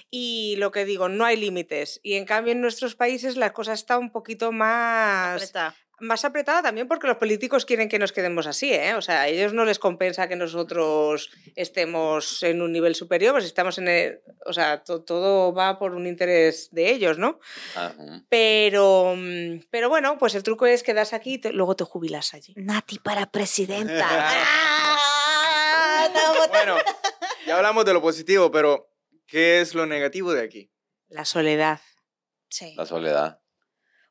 y 0.09 0.55
lo 0.57 0.71
que 0.71 0.85
digo, 0.85 1.09
no 1.09 1.25
hay 1.25 1.37
límites. 1.37 1.99
Y 2.03 2.15
en 2.15 2.25
cambio 2.25 2.53
en 2.53 2.61
nuestros 2.61 2.95
países 2.95 3.37
la 3.37 3.53
cosa 3.53 3.73
está 3.73 3.97
un 3.97 4.11
poquito 4.11 4.51
más 4.51 5.53
más 5.99 6.25
apretada 6.25 6.61
también 6.61 6.87
porque 6.87 7.07
los 7.07 7.17
políticos 7.17 7.65
quieren 7.65 7.89
que 7.89 7.99
nos 7.99 8.11
quedemos 8.11 8.47
así, 8.47 8.73
¿eh? 8.73 8.95
O 8.95 9.01
sea, 9.01 9.21
a 9.21 9.27
ellos 9.27 9.53
no 9.53 9.65
les 9.65 9.79
compensa 9.79 10.27
que 10.27 10.35
nosotros 10.35 11.31
estemos 11.55 12.43
en 12.43 12.61
un 12.61 12.71
nivel 12.71 12.95
superior, 12.95 13.33
pues 13.33 13.45
estamos 13.45 13.77
en 13.77 13.87
el, 13.87 14.19
o 14.45 14.53
sea, 14.53 14.83
todo 14.83 15.53
va 15.53 15.79
por 15.79 15.95
un 15.95 16.07
interés 16.07 16.69
de 16.71 16.91
ellos, 16.91 17.17
¿no? 17.17 17.39
Pero, 18.29 19.15
mm, 19.15 19.65
pero 19.69 19.89
bueno, 19.89 20.17
pues 20.17 20.35
el 20.35 20.43
truco 20.43 20.65
es 20.65 20.83
quedarse 20.83 21.15
aquí 21.15 21.41
y 21.43 21.49
luego 21.49 21.75
te 21.75 21.83
jubilas 21.83 22.33
allí. 22.33 22.53
Nati 22.57 22.99
para 22.99 23.27
presidenta. 23.27 24.07
Ah, 25.77 26.07
bueno, 26.49 26.77
ya 27.45 27.57
hablamos 27.57 27.85
de 27.85 27.93
lo 27.93 28.01
positivo, 28.01 28.51
pero 28.51 28.89
¿qué 29.27 29.61
es 29.61 29.75
lo 29.75 29.85
negativo 29.85 30.33
de 30.33 30.43
aquí? 30.43 30.71
La 31.09 31.25
soledad. 31.25 31.79
Sí. 32.49 32.73
La 32.75 32.85
soledad. 32.85 33.39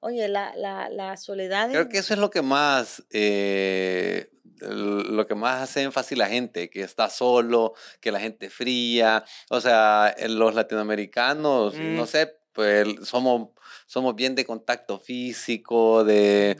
Oye, 0.01 0.29
la, 0.29 0.55
la, 0.57 0.89
la 0.91 1.17
soledad. 1.17 1.71
Creo 1.71 1.89
que 1.89 1.99
eso 1.99 2.13
es 2.13 2.21
lo 2.21 2.31
que 2.31 2.43
más, 2.43 3.03
eh, 3.11 4.31
lo 4.61 5.27
que 5.27 5.35
más 5.35 5.63
hace 5.63 5.83
énfasis 5.83 6.19
la 6.19 6.29
gente, 6.29 6.69
que 6.69 6.83
está 6.83 7.09
solo, 7.09 7.75
que 8.01 8.13
la 8.13 8.21
gente 8.21 8.51
fría. 8.51 9.25
O 9.49 9.61
sea, 9.61 10.15
los 10.29 10.55
latinoamericanos, 10.55 11.75
no 11.75 12.03
mm. 12.03 12.07
sé, 12.07 12.37
pues 12.55 12.89
somos, 13.03 13.51
somos 13.87 14.15
bien 14.15 14.35
de 14.35 14.47
contacto 14.47 14.99
físico, 14.99 16.05
de... 16.05 16.57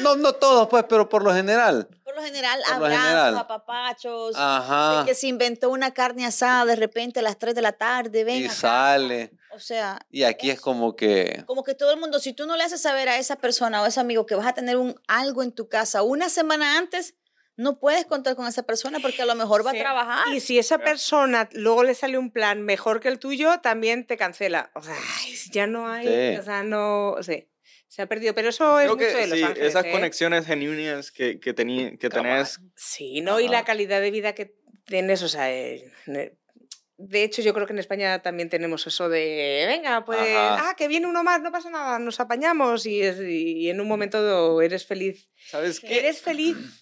No, 0.00 0.16
no 0.16 0.34
todos, 0.34 0.68
pues, 0.68 0.84
pero 0.88 1.08
por 1.08 1.22
lo 1.22 1.32
general. 1.32 1.88
Por 2.04 2.14
lo 2.14 2.22
general, 2.22 2.60
abrazos, 2.70 3.40
apapachos. 3.40 4.34
Ajá. 4.36 5.04
que 5.06 5.14
se 5.14 5.28
inventó 5.28 5.70
una 5.70 5.92
carne 5.92 6.26
asada 6.26 6.66
de 6.66 6.76
repente 6.76 7.20
a 7.20 7.22
las 7.22 7.38
3 7.38 7.54
de 7.54 7.62
la 7.62 7.72
tarde, 7.72 8.24
ven. 8.24 8.44
Y 8.44 8.48
sale. 8.48 9.32
O 9.54 9.58
sea. 9.58 9.98
Y 10.10 10.24
aquí 10.24 10.50
es, 10.50 10.60
como 10.60 10.96
que. 10.96 11.44
Como 11.46 11.64
que 11.64 11.74
todo 11.74 11.92
el 11.92 12.00
mundo, 12.00 12.18
si 12.18 12.32
tú 12.32 12.46
no 12.46 12.56
le 12.56 12.64
haces 12.64 12.82
saber 12.82 13.08
a 13.08 13.18
esa 13.18 13.36
persona 13.36 13.80
o 13.80 13.84
a 13.84 13.88
ese 13.88 14.00
amigo 14.00 14.26
que 14.26 14.34
vas 14.34 14.46
a 14.46 14.54
tener 14.54 14.76
un, 14.76 15.00
algo 15.08 15.42
en 15.42 15.52
tu 15.52 15.68
casa 15.68 16.02
una 16.02 16.28
semana 16.28 16.76
antes, 16.76 17.14
no 17.56 17.78
puedes 17.78 18.06
contar 18.06 18.36
con 18.36 18.46
esa 18.46 18.62
persona 18.62 18.98
porque 19.00 19.22
a 19.22 19.26
lo 19.26 19.34
mejor 19.34 19.66
va 19.66 19.70
a 19.72 19.74
trabajar. 19.74 20.32
Y 20.34 20.40
si 20.40 20.58
esa 20.58 20.78
persona 20.78 21.48
luego 21.52 21.84
le 21.84 21.94
sale 21.94 22.18
un 22.18 22.30
plan 22.30 22.62
mejor 22.62 23.00
que 23.00 23.08
el 23.08 23.18
tuyo, 23.18 23.60
también 23.60 24.06
te 24.06 24.16
cancela. 24.16 24.70
O 24.74 24.82
sea, 24.82 24.96
ya 25.50 25.66
no 25.66 25.88
hay, 25.88 26.36
o 26.36 26.42
sea, 26.42 26.62
no, 26.62 27.16
sé 27.20 27.52
se 27.92 28.00
ha 28.00 28.06
perdido, 28.06 28.34
pero 28.34 28.48
eso 28.48 28.80
es 28.80 28.88
mucho 28.88 29.04
de 29.04 29.26
Los 29.26 29.38
sí, 29.38 29.44
Esas 29.60 29.84
¿eh? 29.84 29.90
conexiones 29.90 30.46
genuinas 30.46 31.12
que, 31.12 31.38
que, 31.38 31.52
tení, 31.52 31.98
que 31.98 32.08
tenés. 32.08 32.58
Sí, 32.74 33.20
¿no? 33.20 33.38
Y 33.38 33.48
la 33.48 33.66
calidad 33.66 34.00
de 34.00 34.10
vida 34.10 34.34
que 34.34 34.56
tienes, 34.86 35.22
o 35.22 35.28
sea, 35.28 35.52
eh, 35.52 35.92
de 36.96 37.22
hecho 37.22 37.42
yo 37.42 37.52
creo 37.52 37.66
que 37.66 37.74
en 37.74 37.80
España 37.80 38.22
también 38.22 38.48
tenemos 38.48 38.86
eso 38.86 39.10
de, 39.10 39.66
venga, 39.68 40.06
pues, 40.06 40.20
ah, 40.22 40.74
que 40.74 40.88
viene 40.88 41.06
uno 41.06 41.22
más, 41.22 41.42
no 41.42 41.52
pasa 41.52 41.68
nada, 41.68 41.98
nos 41.98 42.18
apañamos 42.18 42.86
y, 42.86 43.02
y 43.02 43.68
en 43.68 43.78
un 43.78 43.88
momento 43.88 44.62
eres 44.62 44.86
feliz. 44.86 45.28
¿Sabes 45.50 45.78
qué? 45.78 45.98
Eres 45.98 46.22
feliz 46.22 46.81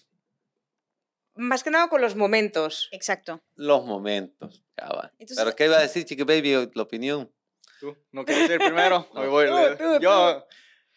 más 1.41 1.63
que 1.63 1.71
nada 1.71 1.89
con 1.89 2.01
los 2.01 2.15
momentos. 2.15 2.87
Exacto. 2.91 3.41
Los 3.55 3.85
momentos, 3.85 4.63
Pero 5.35 5.55
¿qué 5.55 5.65
iba 5.65 5.77
a 5.77 5.81
decir, 5.81 6.05
Chiqui 6.05 6.23
Baby, 6.23 6.71
la 6.73 6.83
opinión? 6.83 7.31
¿Tú? 7.79 7.97
¿No 8.11 8.25
quieres 8.25 8.49
ir 8.49 8.59
primero? 8.59 9.07
voy, 9.13 9.47
yo... 10.01 10.45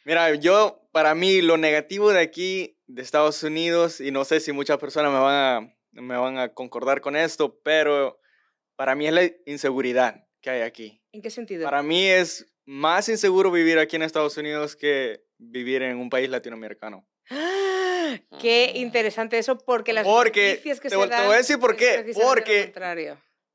Mira, 0.07 0.35
yo, 0.35 0.87
para 0.93 1.15
mí, 1.15 1.41
lo 1.41 1.57
negativo 1.57 2.13
de 2.13 2.21
aquí, 2.21 2.79
de 2.87 3.01
Estados 3.01 3.43
Unidos, 3.43 4.03
y 4.03 4.11
no 4.11 4.27
sé 4.27 4.39
si 4.41 4.53
muchas 4.53 4.77
personas 4.77 5.11
me 5.11 5.19
van 5.19 5.35
a, 5.35 5.75
me 5.93 6.17
van 6.19 6.37
a 6.37 6.53
concordar 6.53 7.01
con 7.01 7.17
esto, 7.17 7.59
pero 7.63 8.21
para 8.77 8.95
mí 8.95 9.07
es 9.07 9.15
la 9.15 9.31
inseguridad 9.47 10.27
que 10.43 10.51
hay 10.51 10.61
aquí. 10.61 11.01
¿En 11.13 11.23
qué 11.23 11.31
sentido? 11.31 11.65
Para 11.65 11.83
mí 11.83 12.05
es 12.05 12.55
más 12.67 13.09
inseguro 13.09 13.51
vivir 13.51 13.79
aquí 13.79 13.97
en 13.97 14.03
Estados 14.03 14.37
Unidos 14.37 14.77
que 14.77 15.25
vivir 15.39 15.81
en 15.81 15.97
un 15.97 16.11
país 16.11 16.29
latinoamericano. 16.29 17.09
Qué 18.41 18.73
interesante 18.75 19.39
eso, 19.39 19.59
porque 19.59 19.93
las 19.93 20.05
porque, 20.05 20.51
noticias 20.51 20.81
que 20.81 20.89
te, 20.89 20.95
se 20.95 21.07
dan... 21.07 21.21
Te 21.21 21.27
voy 21.27 21.35
a 21.35 21.39
decir 21.39 21.59
por 21.59 21.77
qué. 21.77 22.13
Porque, 22.15 22.73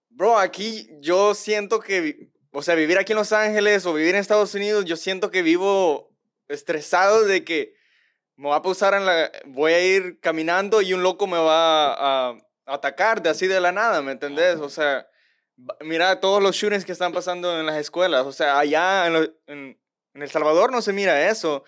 bro, 0.09 0.37
aquí 0.37 0.89
yo 0.99 1.33
siento 1.35 1.79
que, 1.79 2.29
o 2.51 2.61
sea, 2.61 2.75
vivir 2.75 2.97
aquí 2.97 3.13
en 3.13 3.17
Los 3.17 3.31
Ángeles 3.31 3.85
o 3.85 3.93
vivir 3.93 4.15
en 4.15 4.21
Estados 4.21 4.53
Unidos, 4.55 4.85
yo 4.85 4.95
siento 4.95 5.31
que 5.31 5.41
vivo 5.41 6.11
estresado 6.47 7.25
de 7.25 7.43
que 7.43 7.73
me 8.35 8.49
va 8.49 8.57
a 8.57 8.61
pausar 8.61 8.93
en 8.93 9.05
la... 9.05 9.31
Voy 9.45 9.73
a 9.73 9.85
ir 9.85 10.19
caminando 10.19 10.81
y 10.81 10.93
un 10.93 11.03
loco 11.03 11.27
me 11.27 11.37
va 11.37 12.29
a, 12.29 12.37
atacar 12.65 13.21
de 13.21 13.29
así 13.29 13.47
de 13.47 13.59
la 13.59 13.71
nada, 13.71 14.01
¿me 14.01 14.11
entendés? 14.11 14.57
O 14.57 14.69
sea, 14.69 15.07
mira 15.81 16.19
todos 16.19 16.41
los 16.41 16.55
shootings 16.55 16.85
que 16.85 16.91
están 16.91 17.11
pasando 17.11 17.59
en 17.59 17.65
las 17.65 17.77
escuelas. 17.77 18.25
O 18.25 18.31
sea, 18.31 18.59
allá 18.59 19.07
en, 19.07 19.35
en, 19.47 19.77
El 20.13 20.29
Salvador 20.29 20.71
no 20.71 20.81
se 20.81 20.93
mira 20.93 21.29
eso. 21.29 21.63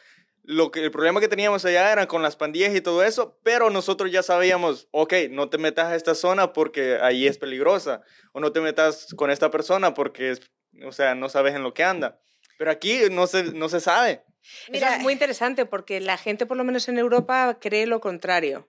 Lo 0.51 0.69
que, 0.69 0.83
el 0.83 0.91
problema 0.91 1.21
que 1.21 1.29
teníamos 1.29 1.63
allá 1.63 1.93
era 1.93 2.07
con 2.07 2.21
las 2.21 2.35
pandillas 2.35 2.75
y 2.75 2.81
todo 2.81 3.03
eso, 3.03 3.39
pero 3.41 3.69
nosotros 3.69 4.11
ya 4.11 4.21
sabíamos, 4.21 4.89
ok, 4.91 5.13
no 5.29 5.49
te 5.49 5.57
metas 5.57 5.87
a 5.87 5.95
esta 5.95 6.13
zona 6.13 6.51
porque 6.51 6.97
ahí 7.01 7.25
es 7.25 7.37
peligrosa, 7.37 8.01
o 8.33 8.41
no 8.41 8.51
te 8.51 8.59
metas 8.59 9.07
con 9.15 9.31
esta 9.31 9.49
persona 9.49 9.93
porque, 9.93 10.31
es, 10.31 10.41
o 10.85 10.91
sea, 10.91 11.15
no 11.15 11.29
sabes 11.29 11.55
en 11.55 11.63
lo 11.63 11.73
que 11.73 11.85
anda. 11.85 12.19
Pero 12.57 12.69
aquí 12.69 12.99
no 13.09 13.27
se, 13.27 13.43
no 13.53 13.69
se 13.69 13.79
sabe. 13.79 14.23
Mira, 14.69 14.97
es 14.97 15.01
muy 15.01 15.13
interesante 15.13 15.65
porque 15.65 16.01
la 16.01 16.17
gente, 16.17 16.45
por 16.45 16.57
lo 16.57 16.63
menos 16.63 16.89
en 16.89 16.97
Europa, 16.97 17.57
cree 17.59 17.85
lo 17.85 18.01
contrario. 18.01 18.67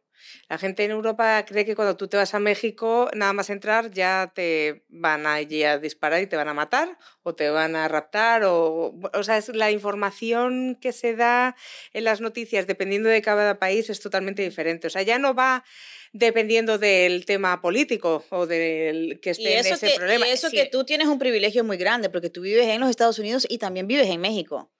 La 0.48 0.58
gente 0.58 0.84
en 0.84 0.90
Europa 0.90 1.44
cree 1.46 1.64
que 1.64 1.74
cuando 1.74 1.96
tú 1.96 2.08
te 2.08 2.16
vas 2.16 2.34
a 2.34 2.38
México, 2.38 3.10
nada 3.14 3.32
más 3.32 3.50
entrar, 3.50 3.90
ya 3.90 4.32
te 4.34 4.84
van 4.88 5.26
a, 5.26 5.34
a 5.34 5.78
disparar 5.78 6.22
y 6.22 6.26
te 6.26 6.36
van 6.36 6.48
a 6.48 6.54
matar, 6.54 6.98
o 7.22 7.34
te 7.34 7.50
van 7.50 7.76
a 7.76 7.88
raptar, 7.88 8.44
o, 8.44 8.94
o 9.12 9.22
sea, 9.22 9.38
es 9.38 9.48
la 9.48 9.70
información 9.70 10.78
que 10.80 10.92
se 10.92 11.14
da 11.14 11.56
en 11.92 12.04
las 12.04 12.20
noticias, 12.20 12.66
dependiendo 12.66 13.08
de 13.08 13.22
cada 13.22 13.58
país, 13.58 13.90
es 13.90 14.00
totalmente 14.00 14.42
diferente. 14.42 14.86
O 14.86 14.90
sea, 14.90 15.02
ya 15.02 15.18
no 15.18 15.34
va 15.34 15.64
dependiendo 16.12 16.78
del 16.78 17.24
tema 17.24 17.60
político 17.60 18.24
o 18.30 18.46
del 18.46 19.18
que 19.20 19.30
esté 19.30 19.58
en 19.58 19.66
ese 19.66 19.94
problema. 19.96 20.28
Y 20.28 20.30
eso 20.30 20.50
que 20.50 20.66
tú 20.66 20.84
tienes 20.84 21.08
un 21.08 21.18
privilegio 21.18 21.64
muy 21.64 21.76
grande, 21.76 22.10
porque 22.10 22.30
tú 22.30 22.42
vives 22.42 22.66
en 22.66 22.80
los 22.80 22.90
Estados 22.90 23.18
Unidos 23.18 23.46
y 23.48 23.58
también 23.58 23.86
vives 23.86 24.08
en 24.08 24.20
México. 24.20 24.70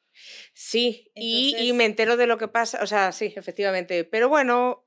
Sí, 0.52 1.10
y, 1.14 1.56
y, 1.58 1.72
me 1.72 1.86
entero 1.86 2.16
de 2.16 2.26
lo 2.26 2.36
que 2.36 2.48
pasa, 2.48 2.80
o 2.82 2.86
sea, 2.86 3.12
sí, 3.12 3.32
efectivamente. 3.34 4.04
Pero 4.04 4.28
bueno, 4.28 4.86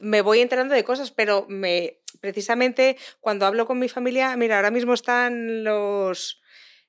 me 0.00 0.22
voy 0.22 0.40
enterando 0.40 0.74
de 0.74 0.84
cosas, 0.84 1.10
pero 1.10 1.46
me 1.48 2.00
precisamente 2.20 2.96
cuando 3.20 3.46
hablo 3.46 3.66
con 3.66 3.78
mi 3.78 3.88
familia, 3.88 4.36
mira, 4.36 4.56
ahora 4.56 4.70
mismo 4.70 4.94
están 4.94 5.64
los 5.64 6.40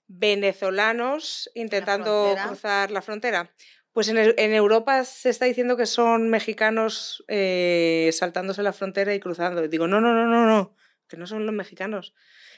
venezolanos 0.08 1.50
intentando 1.54 2.36
cruzar 2.48 2.92
la 2.92 3.02
frontera. 3.02 3.52
Pues 3.92 4.08
en, 4.08 4.18
en, 4.18 4.54
Europa 4.54 5.04
se 5.04 5.30
está 5.30 5.46
diciendo 5.46 5.76
que 5.76 5.86
son 5.86 6.30
mexicanos 6.30 7.24
eh, 7.28 8.10
saltándose 8.14 8.64
la 8.64 8.74
frontera 8.74 9.14
y 9.14 9.20
cruzando. 9.20 9.64
Y 9.64 9.68
digo, 9.68 9.88
no, 9.88 10.00
no, 10.00 10.14
no, 10.14 10.26
no, 10.26 10.46
no, 10.46 10.76
que 11.08 11.18
no 11.18 11.28
son 11.28 11.46
los 11.46 11.54
mexicanos. 11.54 12.14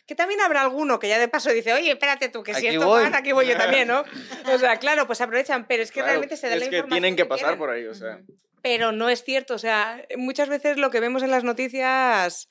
Que 0.05 0.15
también 0.15 0.41
habrá 0.41 0.61
alguno 0.61 0.99
que 0.99 1.07
ya 1.07 1.19
de 1.19 1.27
paso 1.27 1.51
dice, 1.51 1.73
oye, 1.73 1.91
espérate 1.91 2.29
tú, 2.29 2.43
que 2.43 2.53
si 2.53 2.67
esto 2.67 2.89
van, 2.89 3.15
aquí 3.15 3.31
voy 3.31 3.47
yo 3.47 3.57
también, 3.57 3.87
¿no? 3.87 4.03
O 4.53 4.57
sea, 4.57 4.77
claro, 4.77 5.07
pues 5.07 5.21
aprovechan, 5.21 5.67
pero 5.67 5.83
es 5.83 5.91
que 5.91 6.01
realmente 6.01 6.37
se 6.37 6.47
da 6.47 6.55
la 6.55 6.65
información. 6.65 6.85
Es 6.85 6.89
que 6.89 6.93
tienen 6.93 7.15
que 7.15 7.25
pasar 7.25 7.57
por 7.57 7.69
ahí, 7.69 7.85
o 7.85 7.93
sea. 7.93 8.21
Pero 8.61 8.91
no 8.91 9.09
es 9.09 9.23
cierto, 9.23 9.55
o 9.55 9.59
sea, 9.59 10.05
muchas 10.17 10.49
veces 10.49 10.77
lo 10.77 10.91
que 10.91 10.99
vemos 10.99 11.23
en 11.23 11.31
las 11.31 11.43
noticias, 11.43 12.47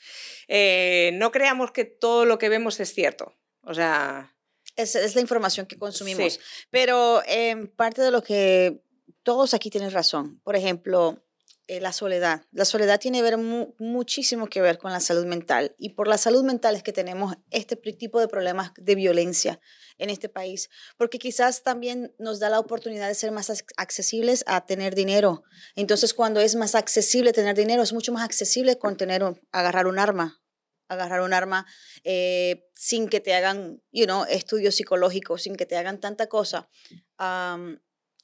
eh, 0.49 1.11
no 1.15 1.31
creamos 1.31 1.71
que 1.71 1.85
todo 1.85 2.25
lo 2.25 2.39
que 2.39 2.49
vemos 2.49 2.81
es 2.81 2.93
cierto. 2.95 3.37
O 3.63 3.75
sea. 3.75 4.35
Es, 4.77 4.95
es 4.95 5.15
la 5.15 5.21
información 5.21 5.67
que 5.67 5.77
consumimos. 5.77 6.41
Pero 6.71 7.23
en 7.27 7.69
parte 7.69 8.03
de 8.03 8.11
lo 8.11 8.23
que 8.23 8.83
todos 9.23 9.53
aquí 9.55 9.71
tienen 9.71 9.91
razón. 9.91 10.41
Por 10.43 10.57
ejemplo, 10.57 11.23
eh, 11.71 11.81
la 11.81 11.93
soledad. 11.93 12.43
La 12.51 12.65
soledad 12.65 12.99
tiene 12.99 13.23
ver 13.23 13.39
muchísimo 13.39 14.49
que 14.49 14.61
ver 14.61 14.77
con 14.77 14.91
la 14.91 14.99
salud 14.99 15.25
mental 15.25 15.77
y 15.79 15.91
por 15.91 16.09
la 16.09 16.19
salud 16.19 16.43
mental 16.43 16.75
es 16.75 16.83
que 16.83 16.93
tenemos 16.93 17.37
este 17.53 17.77
tipo 17.77 18.19
de 18.19 18.27
problemas 18.27 18.73
de 18.77 18.97
violencia 18.97 19.61
en 19.97 20.11
este 20.11 20.29
país, 20.29 20.69
porque 20.99 21.21
quizás 21.21 21.63
también 21.63 22.13
nos 22.19 22.41
da 22.41 22.49
la 22.49 22.59
oportunidad 22.59 23.07
de 23.07 23.15
ser 23.15 23.31
más 23.31 23.53
accesibles 23.77 24.43
a 24.49 24.67
tener 24.67 24.97
dinero. 24.97 25.45
Entonces, 25.77 26.13
cuando 26.13 26.41
es 26.41 26.57
más 26.57 26.75
accesible 26.75 27.33
tener 27.33 27.55
dinero, 27.55 27.85
es 27.85 27.93
mucho 27.93 28.13
más 28.13 28.25
accesible 28.25 28.77
con 28.77 28.97
tener, 28.97 29.23
agarrar 29.53 29.87
un 29.87 30.01
arma 30.01 30.43
agarrar 30.89 31.21
un 31.21 31.33
arma 31.33 31.67
eh, 32.03 32.69
sin 32.75 33.09
que 33.09 33.21
te 33.21 33.33
hagan, 33.33 33.81
you 33.93 34.07
know, 34.07 34.25
estudios 34.29 34.75
psicológicos, 34.75 35.43
sin 35.43 35.55
que 35.55 35.65
te 35.65 35.77
hagan 35.77 36.01
tanta 36.01 36.27
cosa. 36.27 36.69
Um, 37.17 37.79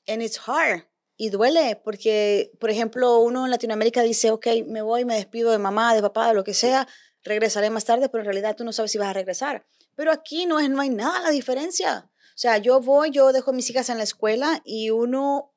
and 0.08 0.20
it's 0.20 0.36
hard. 0.36 0.82
Y 1.16 1.30
duele 1.30 1.80
porque, 1.82 2.52
por 2.60 2.70
ejemplo, 2.70 3.18
uno 3.20 3.44
en 3.44 3.50
Latinoamérica 3.50 4.02
dice, 4.02 4.30
ok, 4.30 4.46
me 4.66 4.82
voy, 4.82 5.04
me 5.04 5.14
despido 5.14 5.50
de 5.50 5.58
mamá, 5.58 5.94
de 5.94 6.02
papá, 6.02 6.28
de 6.28 6.34
lo 6.34 6.44
que 6.44 6.54
sea, 6.54 6.86
regresaré 7.22 7.70
más 7.70 7.84
tarde, 7.84 8.08
pero 8.08 8.22
en 8.22 8.26
realidad 8.26 8.54
tú 8.56 8.64
no 8.64 8.72
sabes 8.72 8.92
si 8.92 8.98
vas 8.98 9.08
a 9.08 9.14
regresar. 9.14 9.66
Pero 9.94 10.12
aquí 10.12 10.46
no, 10.46 10.60
es, 10.60 10.68
no 10.68 10.80
hay 10.80 10.90
nada 10.90 11.20
la 11.20 11.30
diferencia. 11.30 12.10
O 12.10 12.38
sea, 12.38 12.58
yo 12.58 12.80
voy, 12.80 13.10
yo 13.10 13.32
dejo 13.32 13.50
a 13.50 13.54
mis 13.54 13.70
hijas 13.70 13.88
en 13.88 13.96
la 13.96 14.04
escuela 14.04 14.60
y 14.64 14.90
uno 14.90 15.54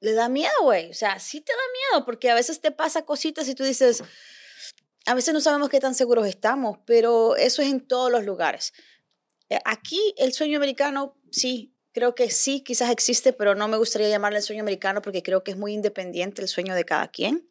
le 0.00 0.12
da 0.12 0.28
miedo, 0.28 0.52
güey. 0.62 0.90
O 0.90 0.94
sea, 0.94 1.18
sí 1.18 1.40
te 1.40 1.52
da 1.52 1.58
miedo 1.72 2.04
porque 2.04 2.30
a 2.30 2.34
veces 2.34 2.60
te 2.60 2.70
pasa 2.70 3.06
cositas 3.06 3.48
y 3.48 3.54
tú 3.54 3.64
dices, 3.64 4.02
a 5.06 5.14
veces 5.14 5.32
no 5.32 5.40
sabemos 5.40 5.70
qué 5.70 5.80
tan 5.80 5.94
seguros 5.94 6.26
estamos, 6.26 6.78
pero 6.84 7.36
eso 7.36 7.62
es 7.62 7.68
en 7.68 7.86
todos 7.86 8.10
los 8.10 8.24
lugares. 8.24 8.72
Eh, 9.48 9.58
aquí 9.64 10.14
el 10.18 10.32
sueño 10.32 10.58
americano, 10.58 11.16
sí, 11.30 11.75
creo 11.96 12.14
que 12.14 12.30
sí, 12.30 12.60
quizás 12.60 12.90
existe, 12.90 13.32
pero 13.32 13.54
no 13.54 13.68
me 13.68 13.78
gustaría 13.78 14.10
llamarle 14.10 14.36
el 14.36 14.44
sueño 14.44 14.60
americano 14.60 15.00
porque 15.00 15.22
creo 15.22 15.42
que 15.42 15.52
es 15.52 15.56
muy 15.56 15.72
independiente 15.72 16.42
el 16.42 16.48
sueño 16.48 16.74
de 16.74 16.84
cada 16.84 17.08
quien. 17.08 17.48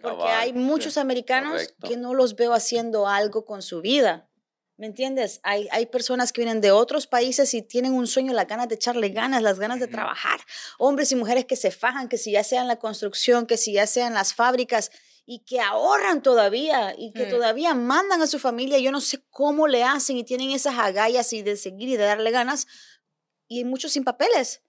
Porque 0.00 0.30
hay 0.30 0.54
muchos 0.54 0.96
americanos 0.96 1.74
que 1.86 1.98
no 1.98 2.14
los 2.14 2.34
veo 2.34 2.54
haciendo 2.54 3.06
algo 3.06 3.44
con 3.44 3.60
su 3.60 3.82
vida. 3.82 4.30
¿Me 4.78 4.86
entiendes? 4.86 5.40
Hay, 5.42 5.68
hay 5.72 5.84
personas 5.84 6.32
que 6.32 6.40
vienen 6.40 6.62
de 6.62 6.70
otros 6.70 7.06
países 7.06 7.52
y 7.52 7.60
tienen 7.60 7.92
un 7.92 8.06
sueño, 8.06 8.32
las 8.32 8.46
ganas 8.46 8.68
de 8.68 8.76
echarle 8.76 9.10
ganas, 9.10 9.42
las 9.42 9.58
ganas 9.58 9.78
de 9.78 9.88
trabajar. 9.88 10.40
Hombres 10.78 11.12
y 11.12 11.16
mujeres 11.16 11.44
que 11.44 11.56
se 11.56 11.70
fajan, 11.70 12.08
que 12.08 12.16
si 12.16 12.32
ya 12.32 12.44
sea 12.44 12.62
en 12.62 12.68
la 12.68 12.76
construcción, 12.76 13.44
que 13.44 13.58
si 13.58 13.74
ya 13.74 13.86
sea 13.86 14.06
en 14.06 14.14
las 14.14 14.32
fábricas, 14.32 14.90
y 15.24 15.40
que 15.40 15.60
ahorran 15.60 16.22
todavía 16.22 16.94
y 16.98 17.12
que 17.12 17.26
mm. 17.26 17.30
todavía 17.30 17.74
mandan 17.74 18.22
a 18.22 18.26
su 18.26 18.38
familia, 18.38 18.78
yo 18.78 18.90
no 18.90 19.00
sé 19.00 19.22
cómo 19.30 19.68
le 19.68 19.84
hacen 19.84 20.16
y 20.16 20.24
tienen 20.24 20.50
esas 20.50 20.78
agallas 20.78 21.32
y 21.32 21.42
de 21.42 21.56
seguir 21.56 21.88
y 21.88 21.96
de 21.96 22.04
darle 22.04 22.30
ganas, 22.30 22.66
y 23.52 23.58
hay 23.58 23.64
muchos 23.64 23.92
sin 23.92 24.04
papeles. 24.04 24.62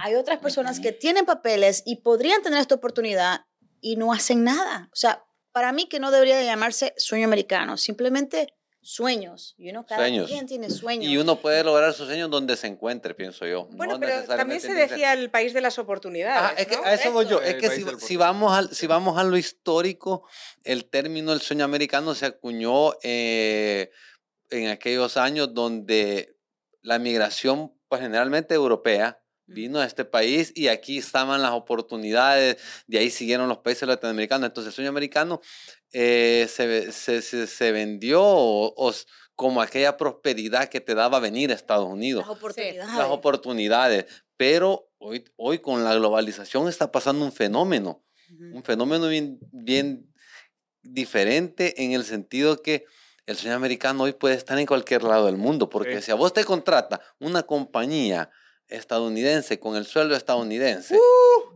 Hay 0.00 0.16
otras 0.16 0.40
personas 0.40 0.80
que 0.80 0.90
tienen 0.90 1.26
papeles 1.26 1.84
y 1.86 1.96
podrían 1.96 2.42
tener 2.42 2.58
esta 2.58 2.74
oportunidad 2.74 3.42
y 3.80 3.94
no 3.94 4.12
hacen 4.12 4.42
nada. 4.42 4.88
O 4.92 4.96
sea, 4.96 5.24
para 5.52 5.72
mí 5.72 5.88
que 5.88 6.00
no 6.00 6.10
debería 6.10 6.42
llamarse 6.42 6.92
sueño 6.96 7.26
americano, 7.26 7.76
simplemente 7.76 8.54
sueños. 8.82 9.54
Y 9.58 9.70
uno, 9.70 9.86
cada 9.86 10.00
sueños. 10.00 10.28
quien 10.28 10.46
tiene 10.46 10.70
sueños. 10.70 11.06
Y 11.06 11.18
uno 11.18 11.36
puede 11.36 11.62
lograr 11.62 11.92
sus 11.92 12.06
sueños 12.06 12.30
donde 12.30 12.56
se 12.56 12.66
encuentre, 12.66 13.14
pienso 13.14 13.46
yo. 13.46 13.68
Bueno, 13.72 14.00
pero 14.00 14.24
también 14.24 14.60
se 14.60 14.74
decía 14.74 15.12
el 15.12 15.30
país 15.30 15.52
de 15.52 15.60
las 15.60 15.78
oportunidades. 15.78 16.58
es 16.58 16.66
que 16.66 16.76
a 16.76 16.94
eso 16.94 17.12
voy 17.12 17.26
yo. 17.26 17.40
Es 17.40 17.54
que 17.56 17.70
si, 17.70 17.84
si, 17.98 18.16
vamos 18.16 18.52
a, 18.52 18.74
si 18.74 18.86
vamos 18.86 19.18
a 19.18 19.24
lo 19.24 19.36
histórico, 19.36 20.26
el 20.64 20.86
término 20.86 21.32
el 21.32 21.42
sueño 21.42 21.64
americano 21.64 22.14
se 22.14 22.26
acuñó 22.26 22.94
eh, 23.02 23.90
en 24.48 24.68
aquellos 24.68 25.16
años 25.16 25.54
donde 25.54 26.40
la 26.82 26.98
migración, 26.98 27.72
pues 27.90 28.02
generalmente 28.02 28.54
europea, 28.54 29.20
vino 29.46 29.80
a 29.80 29.84
este 29.84 30.04
país 30.04 30.52
y 30.54 30.68
aquí 30.68 30.98
estaban 30.98 31.42
las 31.42 31.50
oportunidades, 31.50 32.56
de 32.86 32.98
ahí 32.98 33.10
siguieron 33.10 33.48
los 33.48 33.58
países 33.58 33.88
latinoamericanos. 33.88 34.46
Entonces 34.46 34.68
el 34.68 34.74
sueño 34.76 34.90
americano 34.90 35.40
eh, 35.92 36.46
se, 36.48 36.92
se, 36.92 37.20
se, 37.48 37.72
vendió 37.72 38.22
como 39.34 39.60
aquella 39.60 39.96
prosperidad 39.96 40.68
que 40.68 40.80
te 40.80 40.94
daba 40.94 41.18
venir 41.18 41.50
a 41.50 41.54
Estados 41.54 41.88
Unidos. 41.88 42.24
Las 42.28 42.36
oportunidades. 42.36 42.96
Las 42.96 43.10
oportunidades. 43.10 44.06
Pero 44.36 44.88
hoy, 44.98 45.24
hoy 45.34 45.58
con 45.58 45.82
la 45.82 45.92
globalización 45.96 46.68
está 46.68 46.92
pasando 46.92 47.24
un 47.24 47.32
fenómeno, 47.32 48.04
un 48.52 48.62
fenómeno 48.62 49.08
bien, 49.08 49.40
bien 49.50 50.14
diferente 50.82 51.82
en 51.82 51.92
el 51.92 52.04
sentido 52.04 52.62
que 52.62 52.84
el 53.30 53.36
sueño 53.36 53.54
americano 53.54 54.04
hoy 54.04 54.12
puede 54.12 54.34
estar 54.34 54.58
en 54.58 54.66
cualquier 54.66 55.04
lado 55.04 55.26
del 55.26 55.36
mundo, 55.36 55.70
porque 55.70 56.02
si 56.02 56.10
a 56.10 56.16
vos 56.16 56.32
te 56.32 56.44
contrata 56.44 57.00
una 57.20 57.44
compañía 57.44 58.28
estadounidense 58.68 59.58
con 59.58 59.76
el 59.76 59.86
sueldo 59.86 60.16
estadounidense. 60.16 60.96
Uh, 60.96 61.00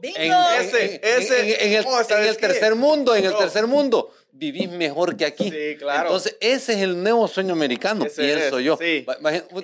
en, 0.02 0.33
ese, 0.61 1.00
ese. 1.02 1.66
En, 1.66 1.73
el, 1.73 1.85
oh, 1.87 2.04
tercer 2.38 2.75
mundo, 2.75 3.14
en 3.14 3.25
el 3.25 3.37
tercer 3.37 3.66
mundo, 3.66 4.12
vivís 4.33 4.68
mejor 4.68 5.16
que 5.16 5.25
aquí. 5.25 5.51
Sí, 5.51 5.77
claro. 5.79 6.09
Entonces, 6.09 6.37
ese 6.40 6.75
es 6.75 6.81
el 6.81 7.03
nuevo 7.03 7.27
sueño 7.29 7.53
americano, 7.53 8.05
pienso 8.14 8.61
yo. 8.61 8.77
Sí. 8.77 9.07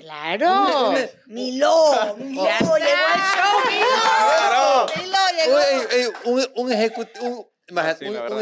Claro. 0.01 0.95
Milo, 1.27 2.17
Milo 2.17 2.43
llegó 2.57 2.75
al 2.75 3.21
show, 3.37 3.57
Milo. 3.69 4.87
Milo 4.97 5.19
llegó. 6.25 6.51
Un, 6.55 6.73
ejecutivo. 6.73 7.27
Un, 7.27 7.50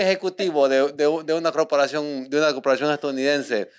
ejecutivo 0.00 0.68
de, 0.68 0.92
de, 0.92 1.22
de, 1.24 1.34
una 1.34 1.52
corporación 1.52 2.28
de 2.28 2.38
una 2.38 2.52
corporación 2.52 2.90
estadounidense 2.90 3.70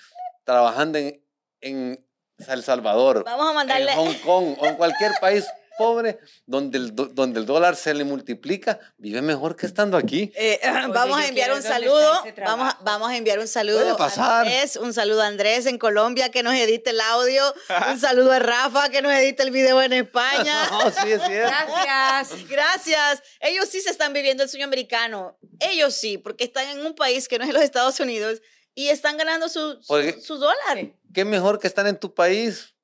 trabajando 0.44 0.98
en, 0.98 1.22
en 1.62 2.06
el 2.48 2.64
Salvador, 2.64 3.24
Vamos 3.26 3.50
a 3.50 3.54
mandarle... 3.54 3.92
en 3.92 3.98
Hong 3.98 4.14
Kong 4.26 4.56
o 4.60 4.66
en 4.66 4.76
cualquier 4.76 5.12
país 5.20 5.46
pobre 5.80 6.20
donde 6.46 6.78
el, 6.78 6.94
donde 6.94 7.40
el 7.40 7.46
dólar 7.46 7.78
se 7.78 7.94
le 7.94 8.04
multiplica, 8.04 8.80
vive 8.98 9.22
mejor 9.22 9.56
que 9.56 9.66
estando 9.66 9.96
aquí. 9.96 10.30
Eh, 10.36 10.60
vamos 10.94 11.18
a 11.18 11.26
enviar 11.26 11.54
un 11.54 11.64
saludo, 11.64 12.22
vamos, 12.46 12.76
vamos 12.82 13.10
a 13.10 13.16
enviar 13.16 13.40
un 13.40 13.48
saludo 13.48 13.96
pasar. 13.96 14.26
a 14.26 14.40
Andrés, 14.42 14.76
un 14.76 14.94
saludo 14.94 15.22
a 15.22 15.28
Andrés 15.28 15.66
en 15.68 15.78
Colombia 15.78 16.30
que 16.30 16.44
nos 16.44 16.54
edite 16.54 16.90
el 16.90 17.00
audio, 17.00 17.42
un 17.90 17.98
saludo 17.98 18.34
a 18.34 18.40
Rafa 18.40 18.90
que 18.90 19.02
nos 19.02 19.14
edite 19.14 19.42
el 19.42 19.52
video 19.52 19.82
en 19.82 19.94
España. 19.94 20.70
sí, 21.02 21.14
sí, 21.26 21.34
Gracias. 21.34 22.48
Gracias. 22.50 23.24
Ellos 23.40 23.70
sí 23.70 23.80
se 23.80 23.90
están 23.90 24.12
viviendo 24.12 24.44
el 24.44 24.50
sueño 24.50 24.66
americano, 24.66 25.38
ellos 25.62 25.96
sí, 25.96 26.18
porque 26.18 26.44
están 26.44 26.68
en 26.68 26.86
un 26.86 26.94
país 26.94 27.30
que 27.30 27.40
no 27.40 27.46
es 27.46 27.54
los 27.54 27.64
Estados 27.64 28.02
Unidos 28.02 28.42
y 28.76 28.90
están 28.90 29.16
ganando 29.16 29.48
su, 29.48 29.82
su, 29.82 30.38
dólar. 30.38 30.94
¿Qué 31.14 31.24
mejor 31.24 31.58
que 31.58 31.68
estar 31.68 31.88
en 31.88 31.98
tu 31.98 32.14
país 32.14 32.76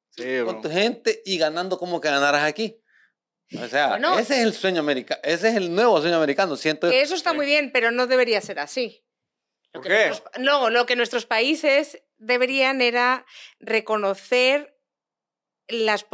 con 0.46 0.62
tu 0.62 0.70
gente 0.70 1.22
y 1.26 1.38
ganando 1.38 1.78
como 1.78 2.00
que 2.00 2.10
ganaras 2.10 2.44
aquí? 2.44 2.80
O 3.54 3.68
sea, 3.68 3.98
ese 4.20 4.40
es 4.40 4.46
el 4.46 4.54
sueño 4.54 4.80
americano, 4.80 5.22
ese 5.24 5.50
es 5.50 5.56
el 5.56 5.74
nuevo 5.74 6.02
sueño 6.02 6.18
americano, 6.18 6.56
siento. 6.56 6.90
Que 6.90 7.02
eso 7.02 7.16
está 7.16 7.34
muy 7.34 7.46
bien, 7.46 7.72
pero 7.72 7.92
no 7.92 8.08
debería 8.08 8.42
ser 8.42 8.60
así. 8.60 9.06
¿Por 9.72 9.84
qué? 9.84 10.12
no, 10.40 10.70
lo 10.70 10.86
que 10.86 10.96
nuestros 10.96 11.26
países 11.26 12.02
deberían 12.18 12.82
era 12.82 13.26
reconocer 13.60 14.78
las, 15.68 16.06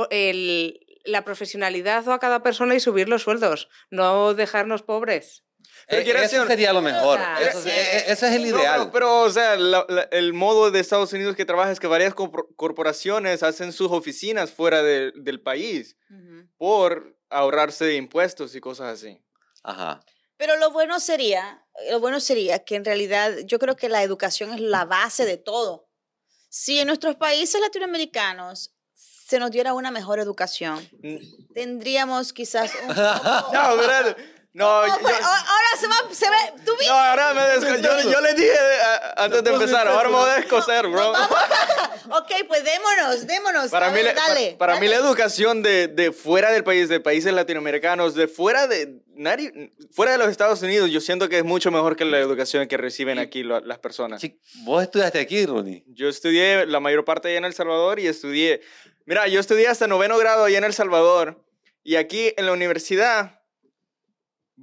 la 1.06 1.24
profesionalidad 1.24 2.10
a 2.10 2.20
cada 2.20 2.44
persona 2.44 2.76
y 2.76 2.80
subir 2.80 3.08
los 3.08 3.22
sueldos, 3.22 3.70
no 3.90 4.34
dejarnos 4.34 4.82
pobres. 4.82 5.46
Eh, 5.92 6.24
eso 6.24 6.48
sería 6.48 6.74
lo 6.74 6.82
mejor. 6.82 7.20
Eso, 7.40 7.60
ese 7.60 8.12
es 8.12 8.24
el 8.24 8.46
ideal. 8.46 8.90
pero, 8.92 9.22
o 9.22 9.30
sea, 9.30 9.56
el 9.56 10.34
modo 10.34 10.72
de 10.72 10.80
Estados 10.80 11.12
Unidos 11.14 11.36
que 11.36 11.46
trabaja 11.46 11.72
es 11.72 11.80
que 11.80 11.88
varias 11.88 12.14
corporaciones 12.14 13.44
hacen 13.44 13.74
sus 13.74 13.92
oficinas 13.92 14.52
fuera 14.52 14.82
del 14.84 15.42
país 15.42 15.98
por 16.58 17.18
ahorrarse 17.30 17.86
de 17.86 17.96
impuestos 17.96 18.56
y 18.56 18.62
cosas 18.62 19.00
así. 19.00 19.22
Ajá. 19.64 20.04
Pero 20.38 20.58
lo 20.58 20.72
bueno 20.72 21.00
sería, 21.00 21.64
lo 21.90 22.00
bueno 22.00 22.20
sería 22.20 22.64
que 22.64 22.76
en 22.76 22.84
realidad 22.84 23.32
yo 23.46 23.60
creo 23.60 23.76
que 23.76 23.90
la 23.90 24.02
educación 24.02 24.52
es 24.54 24.60
la 24.60 24.86
base 24.86 25.24
de 25.24 25.38
todo. 25.38 25.88
Si 26.50 26.80
en 26.80 26.88
nuestros 26.88 27.16
países 27.16 27.62
latinoamericanos 27.62 28.74
se 28.94 29.40
nos 29.40 29.52
diera 29.52 29.74
una 29.74 29.92
mejor 29.92 30.20
educación, 30.20 30.90
tendríamos 31.54 32.34
quizás 32.34 32.74
un 32.82 32.88
poco... 32.88 33.54
no, 33.54 33.76
verdad. 34.54 35.00
No, 35.00 35.00
yo, 35.00 35.08
ahora 35.08 35.68
se, 35.80 35.88
va, 35.88 35.96
se 36.14 36.30
ve. 36.30 36.62
¿Tú 36.66 36.72
No, 36.86 36.94
ahora 36.94 37.34
me 37.34 37.82
yo, 37.82 38.12
yo 38.12 38.22
le 38.22 38.34
dije 38.34 38.52
eh, 38.52 39.14
antes 39.18 39.44
de 39.44 39.50
empezar, 39.50 39.88
ahora 39.88 40.10
me 40.10 40.16
voy 40.16 40.30
a 40.30 40.36
descoser, 40.36 40.88
bro. 40.88 41.12
ok, 42.12 42.32
pues 42.48 42.64
démonos, 42.64 43.28
démonos. 43.28 43.72
Para, 43.72 43.92
mí, 43.92 44.02
dale, 44.04 44.56
para, 44.58 44.80
mí, 44.80 44.88
la 44.88 44.98
educación 44.98 45.64
de, 45.64 45.88
de, 45.88 46.12
fuera 46.12 46.52
del 46.52 46.64
país, 46.64 46.90
de 46.90 47.00
países 47.00 47.34
latinoamericanos, 47.34 48.14
de 48.14 48.28
fuera 48.28 48.68
de, 48.68 49.02
fuera 49.92 50.12
de 50.12 50.18
los 50.18 50.30
Estados 50.30 50.62
Unidos, 50.62 50.90
yo 50.90 51.00
siento 51.00 51.30
que 51.30 51.38
es 51.38 51.46
mucho 51.46 51.72
mejor 51.72 51.96
que 51.96 52.06
la 52.06 52.20
educación 52.20 52.68
que 52.68 52.78
reciben 52.78 53.20
aquí 53.20 53.44
las 53.44 53.80
personas. 53.80 54.22
¿Vos 54.64 54.84
estudiaste 54.84 55.20
aquí, 55.20 55.46
Ronnie? 55.46 55.84
Yo 55.88 56.10
estudié 56.10 56.66
la 56.66 56.80
mayor 56.80 57.06
parte 57.06 57.30
allá 57.30 57.38
en 57.38 57.46
El 57.46 57.54
Salvador 57.54 58.00
y 58.00 58.08
estudié. 58.08 58.62
Mira, 59.06 59.28
yo 59.28 59.40
estudié 59.40 59.68
hasta 59.68 59.88
noveno 59.88 60.18
grado 60.18 60.46
allá 60.46 60.58
en 60.58 60.64
El 60.64 60.74
Salvador 60.74 61.44
y 61.84 61.96
aquí 61.96 62.34
en 62.38 62.46
la 62.46 62.52
universidad 62.52 63.41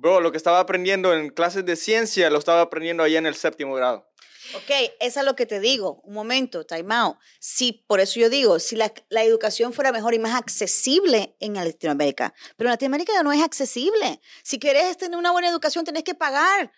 Bro, 0.00 0.20
lo 0.20 0.30
que 0.30 0.37
estaba 0.37 0.61
aprendiendo 0.61 1.12
en 1.12 1.28
clases 1.30 1.66
de 1.66 1.74
ciencia 1.74 2.30
lo 2.30 2.38
estaba 2.38 2.61
aprendiendo 2.61 3.02
allá 3.02 3.18
en 3.18 3.26
el 3.26 3.34
séptimo 3.34 3.74
grado. 3.74 4.08
Ok, 4.54 4.70
eso 5.00 5.20
es 5.20 5.26
lo 5.26 5.34
que 5.34 5.44
te 5.44 5.58
digo. 5.58 6.00
Un 6.04 6.14
momento, 6.14 6.64
time 6.64 6.94
out. 6.94 7.16
Sí, 7.40 7.84
por 7.88 7.98
eso 7.98 8.20
yo 8.20 8.30
digo, 8.30 8.61
si 8.61 8.76
la, 8.76 8.92
la, 9.08 9.24
educación 9.24 9.72
fuera 9.72 9.90
mejor 9.90 10.14
y 10.14 10.20
más 10.20 10.37
accesible 10.37 11.34
en 11.40 11.54
Latinoamérica, 11.54 12.32
pero 12.56 12.68
en 12.68 12.74
Latinoamérica 12.74 13.20
no 13.24 13.32
es 13.32 13.42
accesible. 13.42 14.20
Si 14.44 14.61
quieres 14.61 14.96
tener 14.96 15.18
una 15.18 15.32
buena 15.32 15.48
educación, 15.48 15.84
tenés 15.84 16.04
que 16.04 16.14
pagar 16.14 16.70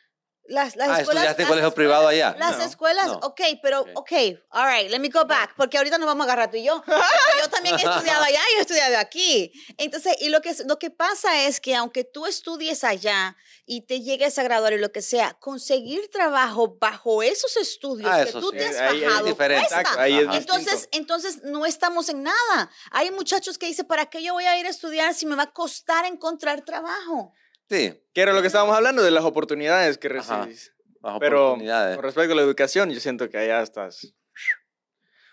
las, 0.50 0.76
las 0.76 0.88
ah, 0.88 1.00
escuelas, 1.00 1.08
¿estudiaste 1.24 1.42
en 1.42 1.48
colegio 1.48 1.72
privado 1.74 2.08
allá? 2.08 2.34
Las 2.38 2.58
No, 2.58 2.64
escuelas, 2.64 3.06
no. 3.06 3.14
ok, 3.22 3.40
pero, 3.62 3.86
ok, 3.94 4.12
all 4.50 4.66
right, 4.68 4.90
let 4.90 4.98
me 4.98 5.08
go 5.08 5.24
back, 5.24 5.54
porque 5.56 5.78
ahorita 5.78 5.96
nos 5.96 6.06
vamos 6.06 6.26
a 6.26 6.32
agarrar 6.32 6.50
tú 6.50 6.56
y 6.56 6.64
yo. 6.64 6.82
Yo 6.86 7.48
también 7.50 7.76
he 7.76 7.82
estudiado 7.82 8.24
allá 8.24 8.40
y 8.54 8.58
he 8.58 8.60
estudiado 8.60 8.98
aquí. 8.98 9.52
Entonces, 9.78 10.16
y 10.20 10.28
lo 10.28 10.40
que, 10.40 10.54
lo 10.66 10.78
que 10.78 10.90
pasa 10.90 11.46
es 11.46 11.60
que 11.60 11.74
aunque 11.76 12.04
tú 12.04 12.26
estudies 12.26 12.82
allá 12.84 13.36
y 13.64 13.82
te 13.82 14.00
llegues 14.00 14.38
a 14.38 14.42
graduar 14.42 14.72
y 14.72 14.78
lo 14.78 14.90
que 14.90 15.02
sea, 15.02 15.34
conseguir 15.34 16.10
trabajo 16.10 16.76
bajo 16.80 17.22
esos 17.22 17.56
estudios 17.56 18.10
Ah, 18.12 18.24
que 18.24 18.32
tú 18.32 18.50
sí. 18.50 18.58
te 18.58 18.66
has 18.66 19.24
diferente. 19.24 19.66
cuesta. 19.68 20.08
Entonces, 20.08 20.88
entonces 20.90 21.42
no 21.44 21.64
estamos 21.64 22.08
en 22.08 22.24
nada. 22.24 22.70
Hay 22.90 23.12
muchachos 23.12 23.56
que 23.56 23.66
dicen, 23.66 23.86
¿para 23.86 24.06
qué 24.06 24.22
yo 24.22 24.32
voy 24.32 24.44
a 24.44 24.58
ir 24.58 24.66
a 24.66 24.70
estudiar 24.70 25.14
si 25.14 25.26
me 25.26 25.36
va 25.36 25.44
a 25.44 25.52
costar 25.52 26.04
encontrar 26.06 26.62
trabajo? 26.64 27.32
Sí, 27.70 28.02
Que 28.12 28.22
era 28.22 28.32
lo 28.32 28.40
que 28.40 28.48
estábamos 28.48 28.74
hablando 28.76 29.00
de 29.02 29.12
las 29.12 29.24
oportunidades 29.24 29.96
que 29.96 30.08
Ajá. 30.08 30.38
recibís. 30.42 30.74
bajo 31.00 31.20
Pero 31.20 31.46
oportunidades. 31.50 31.96
con 31.96 32.04
respecto 32.04 32.32
a 32.32 32.36
la 32.36 32.42
educación, 32.42 32.90
yo 32.90 32.98
siento 33.00 33.30
que 33.30 33.38
allá 33.38 33.62
estás. 33.62 34.12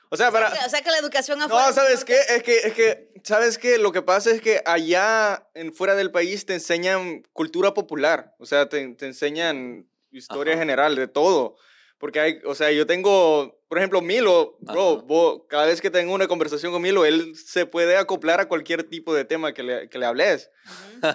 O 0.09 0.15
sea, 0.15 0.31
para. 0.31 0.53
O 0.65 0.69
sea 0.69 0.81
que 0.81 0.89
la 0.91 0.99
educación 0.99 1.41
afuera... 1.41 1.67
No, 1.67 1.73
¿sabes 1.73 2.05
qué? 2.05 2.17
Es 2.29 2.43
que, 2.43 2.57
es 2.59 2.73
que, 2.73 3.11
¿sabes 3.23 3.57
qué? 3.57 3.77
Lo 3.77 3.91
que 3.91 4.01
pasa 4.01 4.31
es 4.31 4.39
que 4.39 4.61
allá, 4.65 5.49
en 5.53 5.73
fuera 5.73 5.95
del 5.95 6.11
país, 6.11 6.45
te 6.45 6.53
enseñan 6.53 7.23
cultura 7.33 7.73
popular. 7.73 8.33
O 8.39 8.45
sea, 8.45 8.69
te, 8.69 8.87
te 8.95 9.05
enseñan 9.07 9.89
historia 10.11 10.53
Ajá. 10.53 10.61
general 10.61 10.95
de 10.95 11.07
todo. 11.07 11.57
Porque 11.99 12.19
hay, 12.19 12.39
o 12.45 12.53
sea, 12.53 12.71
yo 12.71 12.85
tengo, 12.85 13.59
por 13.67 13.79
ejemplo, 13.79 14.01
Milo, 14.01 14.55
bro, 14.59 15.01
vos- 15.01 15.41
cada 15.49 15.65
vez 15.65 15.81
que 15.81 15.89
tengo 15.89 16.13
una 16.13 16.27
conversación 16.27 16.71
con 16.71 16.81
Milo, 16.81 17.05
él 17.05 17.35
se 17.35 17.65
puede 17.65 17.97
acoplar 17.97 18.39
a 18.39 18.47
cualquier 18.47 18.83
tipo 18.83 19.15
de 19.15 19.25
tema 19.25 19.51
que 19.53 19.63
le, 19.63 19.89
que 19.89 19.97
le 19.97 20.05
hables. 20.05 20.51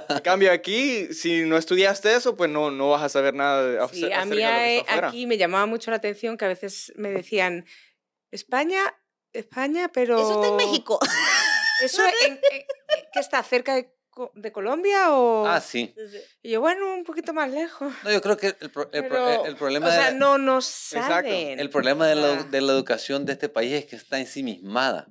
En 0.09 0.19
cambio, 0.21 0.51
aquí, 0.51 1.15
si 1.15 1.43
no 1.45 1.57
estudiaste 1.57 2.13
eso, 2.15 2.35
pues 2.37 2.51
no, 2.51 2.73
no 2.73 2.91
vas 2.91 3.03
a 3.03 3.09
saber 3.09 3.35
nada 3.35 3.63
de, 3.65 3.89
Sí, 3.95 4.05
acerca 4.13 4.23
a 4.23 4.25
mí 4.25 4.37
de 4.37 4.43
lo 4.43 4.49
que 4.51 4.77
está 4.79 4.91
afuera. 4.91 5.09
aquí 5.09 5.27
me 5.27 5.39
llamaba 5.39 5.67
mucho 5.67 5.91
la 5.93 5.99
atención 5.99 6.37
que 6.37 6.47
a 6.47 6.49
veces 6.49 6.93
me 6.97 7.11
decían, 7.13 7.65
España, 8.33 8.81
España, 9.33 9.89
pero... 9.93 10.19
Eso 10.21 10.35
está 10.43 10.49
en 10.49 10.57
México. 10.57 10.99
¿Eso 11.83 12.03
en- 12.27 12.35
en- 12.35 12.41
que 13.13 13.21
está 13.21 13.43
cerca 13.45 13.75
de, 13.77 13.93
de 14.35 14.53
Colombia 14.53 15.13
o...? 15.17 15.47
Ah, 15.47 15.61
sí. 15.61 15.95
Y 16.43 16.51
yo, 16.51 16.61
bueno, 16.61 16.93
un 16.95 17.05
poquito 17.05 17.33
más 17.33 17.51
lejos. 17.51 17.93
No, 18.05 18.13
yo 18.13 18.21
creo 18.21 18.37
que 18.37 18.49
el, 18.61 18.71
pro- 18.71 18.91
el 18.93 19.07
pro- 19.09 19.27
Pero, 19.27 19.45
el 19.47 19.57
problema 19.57 19.87
o 19.87 19.91
de 19.91 19.97
sea, 19.97 20.11
la- 20.11 20.17
no 20.19 20.39
nos 20.39 20.65
saben. 20.67 21.59
El 21.59 21.71
problema 21.71 22.07
de 22.07 22.15
la, 22.17 22.43
de 22.43 22.61
la 22.61 22.73
educación 22.73 23.25
de 23.25 23.33
este 23.33 23.49
país 23.49 23.73
es 23.73 23.87
que 23.87 23.97
está 23.97 24.19
ensimismada. 24.19 25.09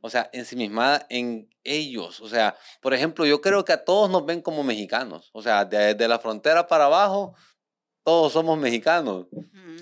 O 0.00 0.10
sea, 0.10 0.30
ensimismada 0.32 1.06
en 1.10 1.50
ellos. 1.64 2.20
O 2.20 2.28
sea, 2.28 2.56
por 2.80 2.94
ejemplo, 2.94 3.26
yo 3.26 3.40
creo 3.40 3.64
que 3.64 3.72
a 3.72 3.84
todos 3.84 4.08
nos 4.08 4.24
ven 4.24 4.40
como 4.40 4.62
mexicanos. 4.62 5.28
O 5.32 5.42
sea, 5.42 5.64
de, 5.64 5.94
de 5.94 6.08
la 6.08 6.18
frontera 6.20 6.66
para 6.68 6.84
abajo, 6.84 7.34
todos 8.04 8.32
somos 8.32 8.56
mexicanos. 8.58 9.26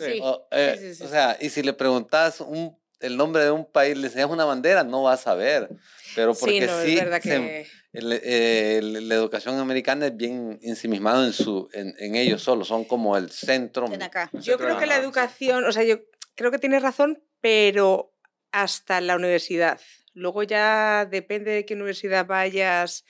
Sí. 0.00 0.18
O, 0.22 0.48
eh, 0.50 0.76
sí, 0.80 0.94
sí, 0.94 1.02
o 1.04 1.08
sea, 1.08 1.36
y 1.40 1.50
si 1.50 1.62
le 1.62 1.72
preguntas 1.72 2.40
un, 2.40 2.76
el 3.00 3.16
nombre 3.16 3.44
de 3.44 3.50
un 3.50 3.70
país, 3.70 3.96
le 3.96 4.06
enseñas 4.06 4.30
una 4.30 4.44
bandera, 4.44 4.84
no 4.84 5.02
vas 5.02 5.20
a 5.20 5.22
saber. 5.24 5.68
Pero 6.14 6.34
porque 6.34 6.60
sí, 6.60 6.66
no, 6.66 6.82
sí, 6.82 6.88
es 6.98 7.04
verdad 7.04 7.22
se- 7.22 7.28
que... 7.28 7.66
el- 7.92 8.20
eh, 8.22 8.80
la 8.82 9.14
educación 9.14 9.58
americana 9.58 10.06
es 10.06 10.16
bien 10.16 10.58
ensimismada 10.62 11.26
en, 11.26 11.32
su, 11.32 11.68
en, 11.72 11.94
en 11.98 12.14
ellos 12.16 12.42
solos. 12.42 12.68
Son 12.68 12.84
como 12.84 13.16
el 13.16 13.30
centro. 13.30 13.86
Ven 13.88 14.02
acá. 14.02 14.30
Yo 14.32 14.56
creo 14.58 14.78
que 14.78 14.86
la 14.86 14.96
educación, 14.96 15.64
o 15.64 15.72
sea, 15.72 15.82
yo 15.84 15.98
creo 16.34 16.50
que 16.50 16.58
tienes 16.58 16.82
razón, 16.82 17.22
pero 17.40 18.14
hasta 18.52 19.00
la 19.00 19.16
universidad. 19.16 19.80
Luego 20.14 20.42
ya 20.42 21.04
depende 21.04 21.50
de 21.50 21.66
qué 21.66 21.74
universidad 21.74 22.26
vayas 22.26 23.04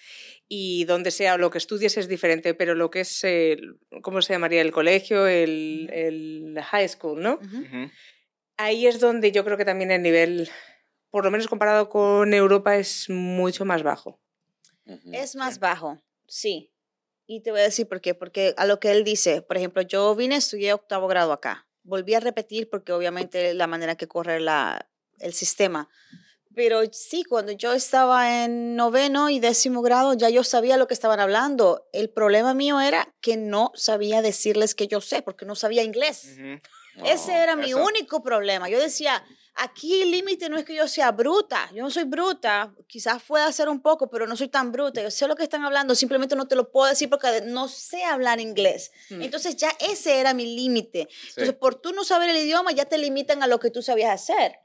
y 0.48 0.84
dónde 0.86 1.12
sea 1.12 1.34
o 1.34 1.38
lo 1.38 1.50
que 1.50 1.58
estudies 1.58 1.96
es 1.98 2.08
diferente, 2.08 2.52
pero 2.54 2.74
lo 2.74 2.90
que 2.90 3.00
es, 3.00 3.22
el, 3.22 3.78
¿cómo 4.02 4.20
se 4.22 4.32
llamaría? 4.32 4.60
El 4.60 4.72
colegio, 4.72 5.28
el, 5.28 5.88
el 5.92 6.60
high 6.64 6.88
school, 6.88 7.20
¿no? 7.22 7.34
Ujú. 7.34 7.58
Ujú. 7.58 7.90
Ahí 8.56 8.86
es 8.86 9.00
donde 9.00 9.32
yo 9.32 9.44
creo 9.44 9.56
que 9.56 9.64
también 9.64 9.90
el 9.90 10.02
nivel, 10.02 10.50
por 11.10 11.24
lo 11.24 11.30
menos 11.30 11.46
comparado 11.46 11.88
con 11.88 12.32
Europa, 12.32 12.76
es 12.76 13.10
mucho 13.10 13.64
más 13.64 13.82
bajo. 13.82 14.20
Es 15.12 15.34
más 15.34 15.58
bajo, 15.58 16.02
sí. 16.26 16.72
Y 17.26 17.42
te 17.42 17.50
voy 17.50 17.60
a 17.60 17.64
decir 17.64 17.88
por 17.88 18.00
qué. 18.00 18.14
Porque 18.14 18.54
a 18.56 18.66
lo 18.66 18.78
que 18.78 18.92
él 18.92 19.04
dice, 19.04 19.42
por 19.42 19.56
ejemplo, 19.56 19.82
yo 19.82 20.14
vine, 20.14 20.36
estudié 20.36 20.72
octavo 20.72 21.08
grado 21.08 21.32
acá. 21.32 21.66
Volví 21.82 22.14
a 22.14 22.20
repetir 22.20 22.70
porque 22.70 22.92
obviamente 22.92 23.52
la 23.54 23.66
manera 23.66 23.96
que 23.96 24.06
corre 24.06 24.40
la, 24.40 24.88
el 25.18 25.32
sistema. 25.32 25.88
Pero 26.54 26.80
sí, 26.90 27.22
cuando 27.24 27.52
yo 27.52 27.74
estaba 27.74 28.44
en 28.44 28.76
noveno 28.76 29.28
y 29.28 29.40
décimo 29.40 29.82
grado, 29.82 30.14
ya 30.14 30.30
yo 30.30 30.42
sabía 30.42 30.78
lo 30.78 30.86
que 30.86 30.94
estaban 30.94 31.20
hablando. 31.20 31.86
El 31.92 32.08
problema 32.08 32.54
mío 32.54 32.80
era 32.80 33.14
que 33.20 33.36
no 33.36 33.72
sabía 33.74 34.22
decirles 34.22 34.74
que 34.74 34.88
yo 34.88 35.02
sé, 35.02 35.20
porque 35.20 35.44
no 35.44 35.54
sabía 35.54 35.82
inglés. 35.82 36.24
Ese 36.24 36.60
No. 36.96 37.04
era 37.06 37.56
mi 37.56 37.70
eso. 37.70 37.84
único 37.84 38.22
problema. 38.22 38.68
Yo 38.68 38.80
decía, 38.80 39.24
aquí 39.54 40.02
el 40.02 40.10
límite 40.10 40.48
no 40.48 40.56
es 40.56 40.64
que 40.64 40.74
yo 40.74 40.88
sea 40.88 41.12
bruta. 41.12 41.70
Yo 41.74 41.82
no 41.82 41.90
soy 41.90 42.04
bruta. 42.04 42.74
Quizás 42.86 43.22
pueda 43.22 43.50
ser 43.52 43.68
un 43.68 43.80
poco, 43.80 44.08
pero 44.08 44.26
no 44.26 44.36
soy 44.36 44.48
tan 44.48 44.72
bruta. 44.72 45.02
Yo 45.02 45.10
sé 45.10 45.26
lo 45.26 45.36
que 45.36 45.42
están 45.42 45.64
hablando. 45.64 45.94
Simplemente 45.94 46.36
no 46.36 46.48
te 46.48 46.56
lo 46.56 46.70
puedo 46.70 46.88
decir 46.88 47.10
porque 47.10 47.42
no 47.44 47.68
sé 47.68 48.04
hablar 48.04 48.40
inglés. 48.40 48.92
Mm. 49.10 49.22
Entonces 49.22 49.56
ya 49.56 49.72
ese 49.80 50.20
era 50.20 50.34
mi 50.34 50.54
límite. 50.56 51.08
Sí. 51.10 51.26
Entonces 51.28 51.54
por 51.54 51.74
tú 51.76 51.92
no 51.92 52.04
saber 52.04 52.30
el 52.30 52.36
idioma 52.36 52.72
ya 52.72 52.84
te 52.84 52.98
limitan 52.98 53.42
a 53.42 53.46
lo 53.46 53.58
que 53.58 53.70
tú 53.70 53.82
sabías 53.82 54.10
hacer. 54.10 54.58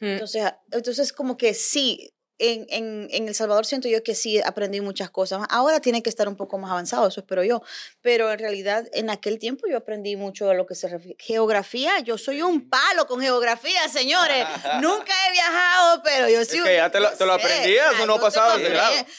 Mm. 0.00 0.06
Entonces, 0.06 0.52
entonces 0.70 1.12
como 1.12 1.36
que 1.36 1.54
sí. 1.54 2.14
En, 2.40 2.66
en, 2.70 3.08
en 3.10 3.28
El 3.28 3.34
Salvador 3.34 3.66
siento 3.66 3.86
yo 3.88 4.02
que 4.02 4.14
sí 4.14 4.40
aprendí 4.40 4.80
muchas 4.80 5.10
cosas. 5.10 5.42
Ahora 5.50 5.80
tiene 5.80 6.02
que 6.02 6.08
estar 6.08 6.26
un 6.26 6.36
poco 6.36 6.56
más 6.58 6.70
avanzado, 6.70 7.06
eso 7.06 7.20
espero 7.20 7.44
yo. 7.44 7.62
Pero 8.00 8.32
en 8.32 8.38
realidad 8.38 8.86
en 8.92 9.10
aquel 9.10 9.38
tiempo 9.38 9.66
yo 9.70 9.76
aprendí 9.76 10.16
mucho 10.16 10.46
de 10.48 10.54
lo 10.54 10.66
que 10.66 10.74
se 10.74 10.88
refiere. 10.88 11.16
Geografía, 11.20 12.00
yo 12.00 12.16
soy 12.18 12.42
un 12.42 12.68
palo 12.68 13.06
con 13.06 13.20
geografía, 13.20 13.88
señores. 13.88 14.46
Nunca 14.80 15.12
he 15.28 15.32
viajado, 15.32 16.02
pero 16.02 16.28
yo 16.28 16.44
sí. 16.44 16.62
que 16.62 16.76
ya 16.76 16.90
te 16.90 16.98
lo- 16.98 17.10
yo 17.10 17.16
te 17.18 17.26
lo 17.26 17.32
aprendías, 17.34 18.06
no 18.06 18.18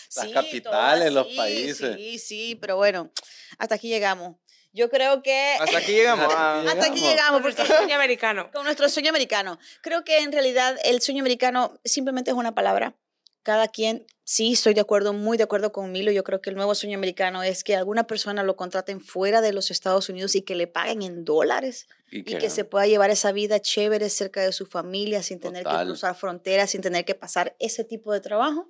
sí, 0.10 0.18
Las 0.18 0.28
capitales, 0.34 1.14
los 1.14 1.28
países. 1.28 1.96
Sí, 1.96 2.20
sí, 2.20 2.56
pero 2.56 2.76
bueno, 2.78 3.12
hasta 3.58 3.76
aquí 3.76 3.88
llegamos. 3.88 4.36
Yo 4.74 4.90
creo 4.90 5.22
que... 5.22 5.56
Hasta 5.60 5.78
aquí 5.80 5.92
llegamos. 5.92 6.28
ah. 6.36 6.64
Hasta 6.66 6.86
aquí 6.86 7.00
llegamos. 7.02 7.10
llegamos, 7.10 7.42
Porque 7.42 7.58
porque 7.58 7.72
es 7.74 7.78
sueño 7.78 7.96
americano. 7.96 8.50
con 8.54 8.64
nuestro 8.64 8.90
sueño 8.90 9.10
americano. 9.10 9.60
Creo 9.82 10.04
que 10.04 10.20
en 10.20 10.32
realidad 10.32 10.78
el 10.84 11.02
sueño 11.02 11.22
americano 11.22 11.80
simplemente 11.84 12.32
es 12.32 12.38
una 12.38 12.56
palabra. 12.56 12.96
Cada 13.44 13.68
quien, 13.68 14.06
sí, 14.24 14.54
estoy 14.54 14.74
de 14.74 14.82
acuerdo, 14.82 15.14
muy 15.14 15.38
de 15.38 15.44
acuerdo 15.44 15.72
con 15.72 15.92
Milo. 15.92 16.12
Yo 16.12 16.24
creo 16.24 16.42
que 16.42 16.52
el 16.52 16.56
nuevo 16.56 16.76
sueño 16.76 16.98
americano 16.98 17.42
es 17.42 17.64
que 17.64 17.76
alguna 17.76 18.06
persona 18.06 18.44
lo 18.44 18.56
contraten 18.56 19.02
fuera 19.02 19.42
de 19.42 19.52
los 19.52 19.72
Estados 19.72 20.10
Unidos 20.10 20.36
y 20.36 20.44
que 20.44 20.56
le 20.56 20.68
paguen 20.68 21.02
en 21.02 21.26
dólares 21.26 21.88
y 22.12 22.24
que 22.24 22.50
se 22.50 22.66
pueda 22.66 22.86
llevar 22.88 23.10
esa 23.10 23.32
vida 23.32 23.60
chévere 23.60 24.10
cerca 24.10 24.42
de 24.42 24.52
su 24.52 24.66
familia 24.66 25.24
sin 25.24 25.40
tener 25.40 25.64
que 25.64 25.76
cruzar 25.86 26.16
fronteras, 26.16 26.70
sin 26.70 26.82
tener 26.82 27.06
que 27.06 27.16
pasar 27.16 27.56
ese 27.60 27.84
tipo 27.84 28.14
de 28.14 28.20
trabajo. 28.20 28.70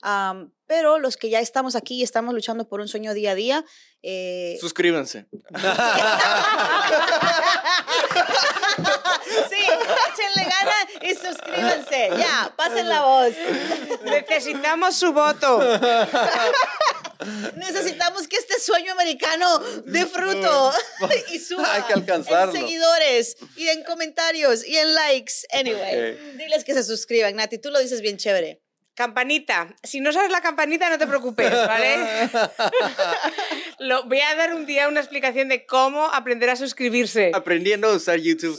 Am, 0.00 0.52
pero 0.66 0.98
los 0.98 1.16
que 1.16 1.30
ya 1.30 1.40
estamos 1.40 1.74
aquí 1.76 1.96
y 1.96 2.02
estamos 2.02 2.34
luchando 2.34 2.68
por 2.68 2.80
un 2.80 2.88
sueño 2.88 3.14
día 3.14 3.32
a 3.32 3.34
día, 3.34 3.64
eh, 4.02 4.56
Suscríbanse. 4.60 5.26
sí, 9.48 9.56
échenle 9.56 10.44
ganas 10.44 10.86
y 11.02 11.14
suscríbanse. 11.14 12.10
Ya, 12.18 12.52
pasen 12.56 12.88
la 12.88 13.02
voz. 13.02 13.32
Necesitamos 14.04 14.96
su 14.96 15.12
voto. 15.12 15.60
Necesitamos 17.56 18.28
que 18.28 18.36
este 18.36 18.60
sueño 18.60 18.92
americano 18.92 19.58
dé 19.86 20.06
fruto 20.06 20.72
y 21.32 21.40
suba 21.40 21.74
Hay 21.74 21.82
que 21.82 21.94
alcanzarlo. 21.94 22.54
en 22.54 22.60
seguidores 22.60 23.36
y 23.56 23.66
en 23.68 23.82
comentarios 23.82 24.64
y 24.64 24.76
en 24.76 24.94
likes. 24.94 25.32
Anyway, 25.52 26.12
Ok. 26.12 26.18
diles 26.36 26.62
que 26.64 26.74
se 26.74 26.84
suscriban. 26.84 27.34
Nati, 27.34 27.58
tú 27.58 27.70
lo 27.70 27.80
dices 27.80 28.02
bien 28.02 28.18
chévere. 28.18 28.62
Campanita. 28.98 29.76
Si 29.84 30.00
no 30.00 30.12
sabes 30.12 30.32
la 30.32 30.40
campanita, 30.40 30.90
no 30.90 30.98
te 30.98 31.06
preocupes, 31.06 31.52
¿vale? 31.52 31.98
Lo, 33.78 34.02
voy 34.06 34.18
a 34.18 34.34
dar 34.34 34.52
un 34.54 34.66
día 34.66 34.88
una 34.88 34.98
explicación 34.98 35.48
de 35.48 35.66
cómo 35.66 36.06
aprender 36.06 36.50
a 36.50 36.56
suscribirse. 36.56 37.30
Aprendiendo 37.32 37.86
a 37.86 37.94
usar 37.94 38.18
YouTube. 38.18 38.58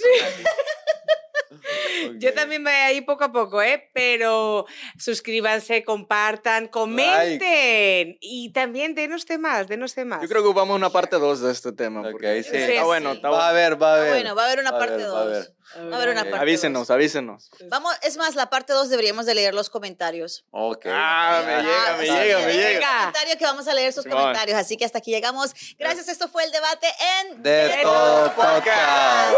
Yo 2.18 2.34
también 2.34 2.64
voy 2.64 2.74
ahí 2.74 3.02
poco 3.02 3.24
a 3.26 3.32
poco, 3.32 3.62
¿eh? 3.62 3.90
Pero 3.94 4.66
suscríbanse, 4.98 5.84
compartan, 5.84 6.68
comenten. 6.68 8.18
Y 8.22 8.52
también 8.54 8.96
denos 8.96 9.26
temas, 9.26 9.68
denos 9.68 9.94
temas. 9.94 10.22
Yo 10.22 10.28
creo 10.28 10.44
que 10.44 10.54
vamos 10.54 10.74
a 10.74 10.78
una 10.78 10.90
parte 10.90 11.18
2 11.18 11.42
de 11.42 11.52
este 11.52 11.72
tema. 11.72 12.02
Ok, 12.02 12.12
porque 12.12 12.44
sí. 12.44 12.50
Está 12.56 12.72
Sí, 12.74 12.80
bueno, 12.86 13.12
sí. 13.12 13.16
está 13.18 13.30
Va 13.30 13.50
a 13.50 13.52
bueno. 13.52 13.60
haber, 13.60 13.82
va 13.82 13.88
a 13.94 13.96
Ah, 13.96 13.98
haber. 14.00 14.12
bueno, 14.14 14.36
va 14.36 14.42
a 14.42 14.46
haber 14.46 14.60
una 14.60 14.72
Va 14.72 14.78
a 14.78 14.80
parte 14.80 14.94
haber, 14.96 15.08
va 15.08 15.20
a 15.22 15.24
2. 15.26 15.36
haber. 15.36 15.54
Va 15.92 15.94
a 15.94 15.96
haber 15.98 16.10
una 16.10 16.24
parte 16.24 16.38
Avísenos, 16.40 16.88
dos. 16.88 16.90
avísenos. 16.96 17.52
Vamos, 17.70 17.94
es 18.02 18.18
más, 18.18 18.34
la 18.36 18.50
parte 18.50 18.74
2 18.74 18.90
deberíamos 18.90 19.28
de 19.28 19.36
leer 19.36 19.54
los 19.54 19.70
comentarios. 19.70 20.46
Ok. 20.50 20.88
Ah, 20.90 21.44
me 21.46 21.62
llega, 21.62 21.98
me 21.98 22.06
llega, 22.24 22.40
me 22.48 22.54
llega. 22.54 22.98
comentarios 23.00 23.36
que 23.38 23.46
vamos 23.46 23.68
a 23.68 23.74
leer 23.76 23.94
sus 23.94 24.04
Simón. 24.04 24.20
comentarios. 24.20 24.58
Así 24.58 24.78
que 24.78 24.86
hasta 24.86 24.98
aquí 24.98 25.12
llegamos. 25.12 25.54
Gracias, 25.78 26.08
esto 26.10 26.28
fue 26.28 26.44
el 26.44 26.52
debate 26.52 26.88
en 27.22 27.44
De 27.44 27.80
todo 27.84 28.34
podcast. 28.34 29.36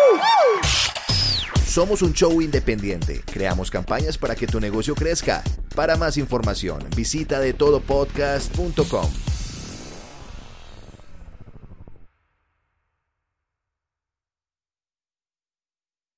Somos 1.72 2.02
un 2.02 2.12
show 2.12 2.42
independiente. 2.42 3.22
Creamos 3.32 3.72
campañas 3.72 4.18
para 4.18 4.36
que 4.36 4.46
tu 4.46 4.60
negocio 4.60 4.94
crezca. 4.94 5.42
Para 5.74 5.96
más 5.96 6.18
información, 6.18 6.84
visita 6.98 7.40
de 7.40 7.54
todopodcast.com. 7.54 9.41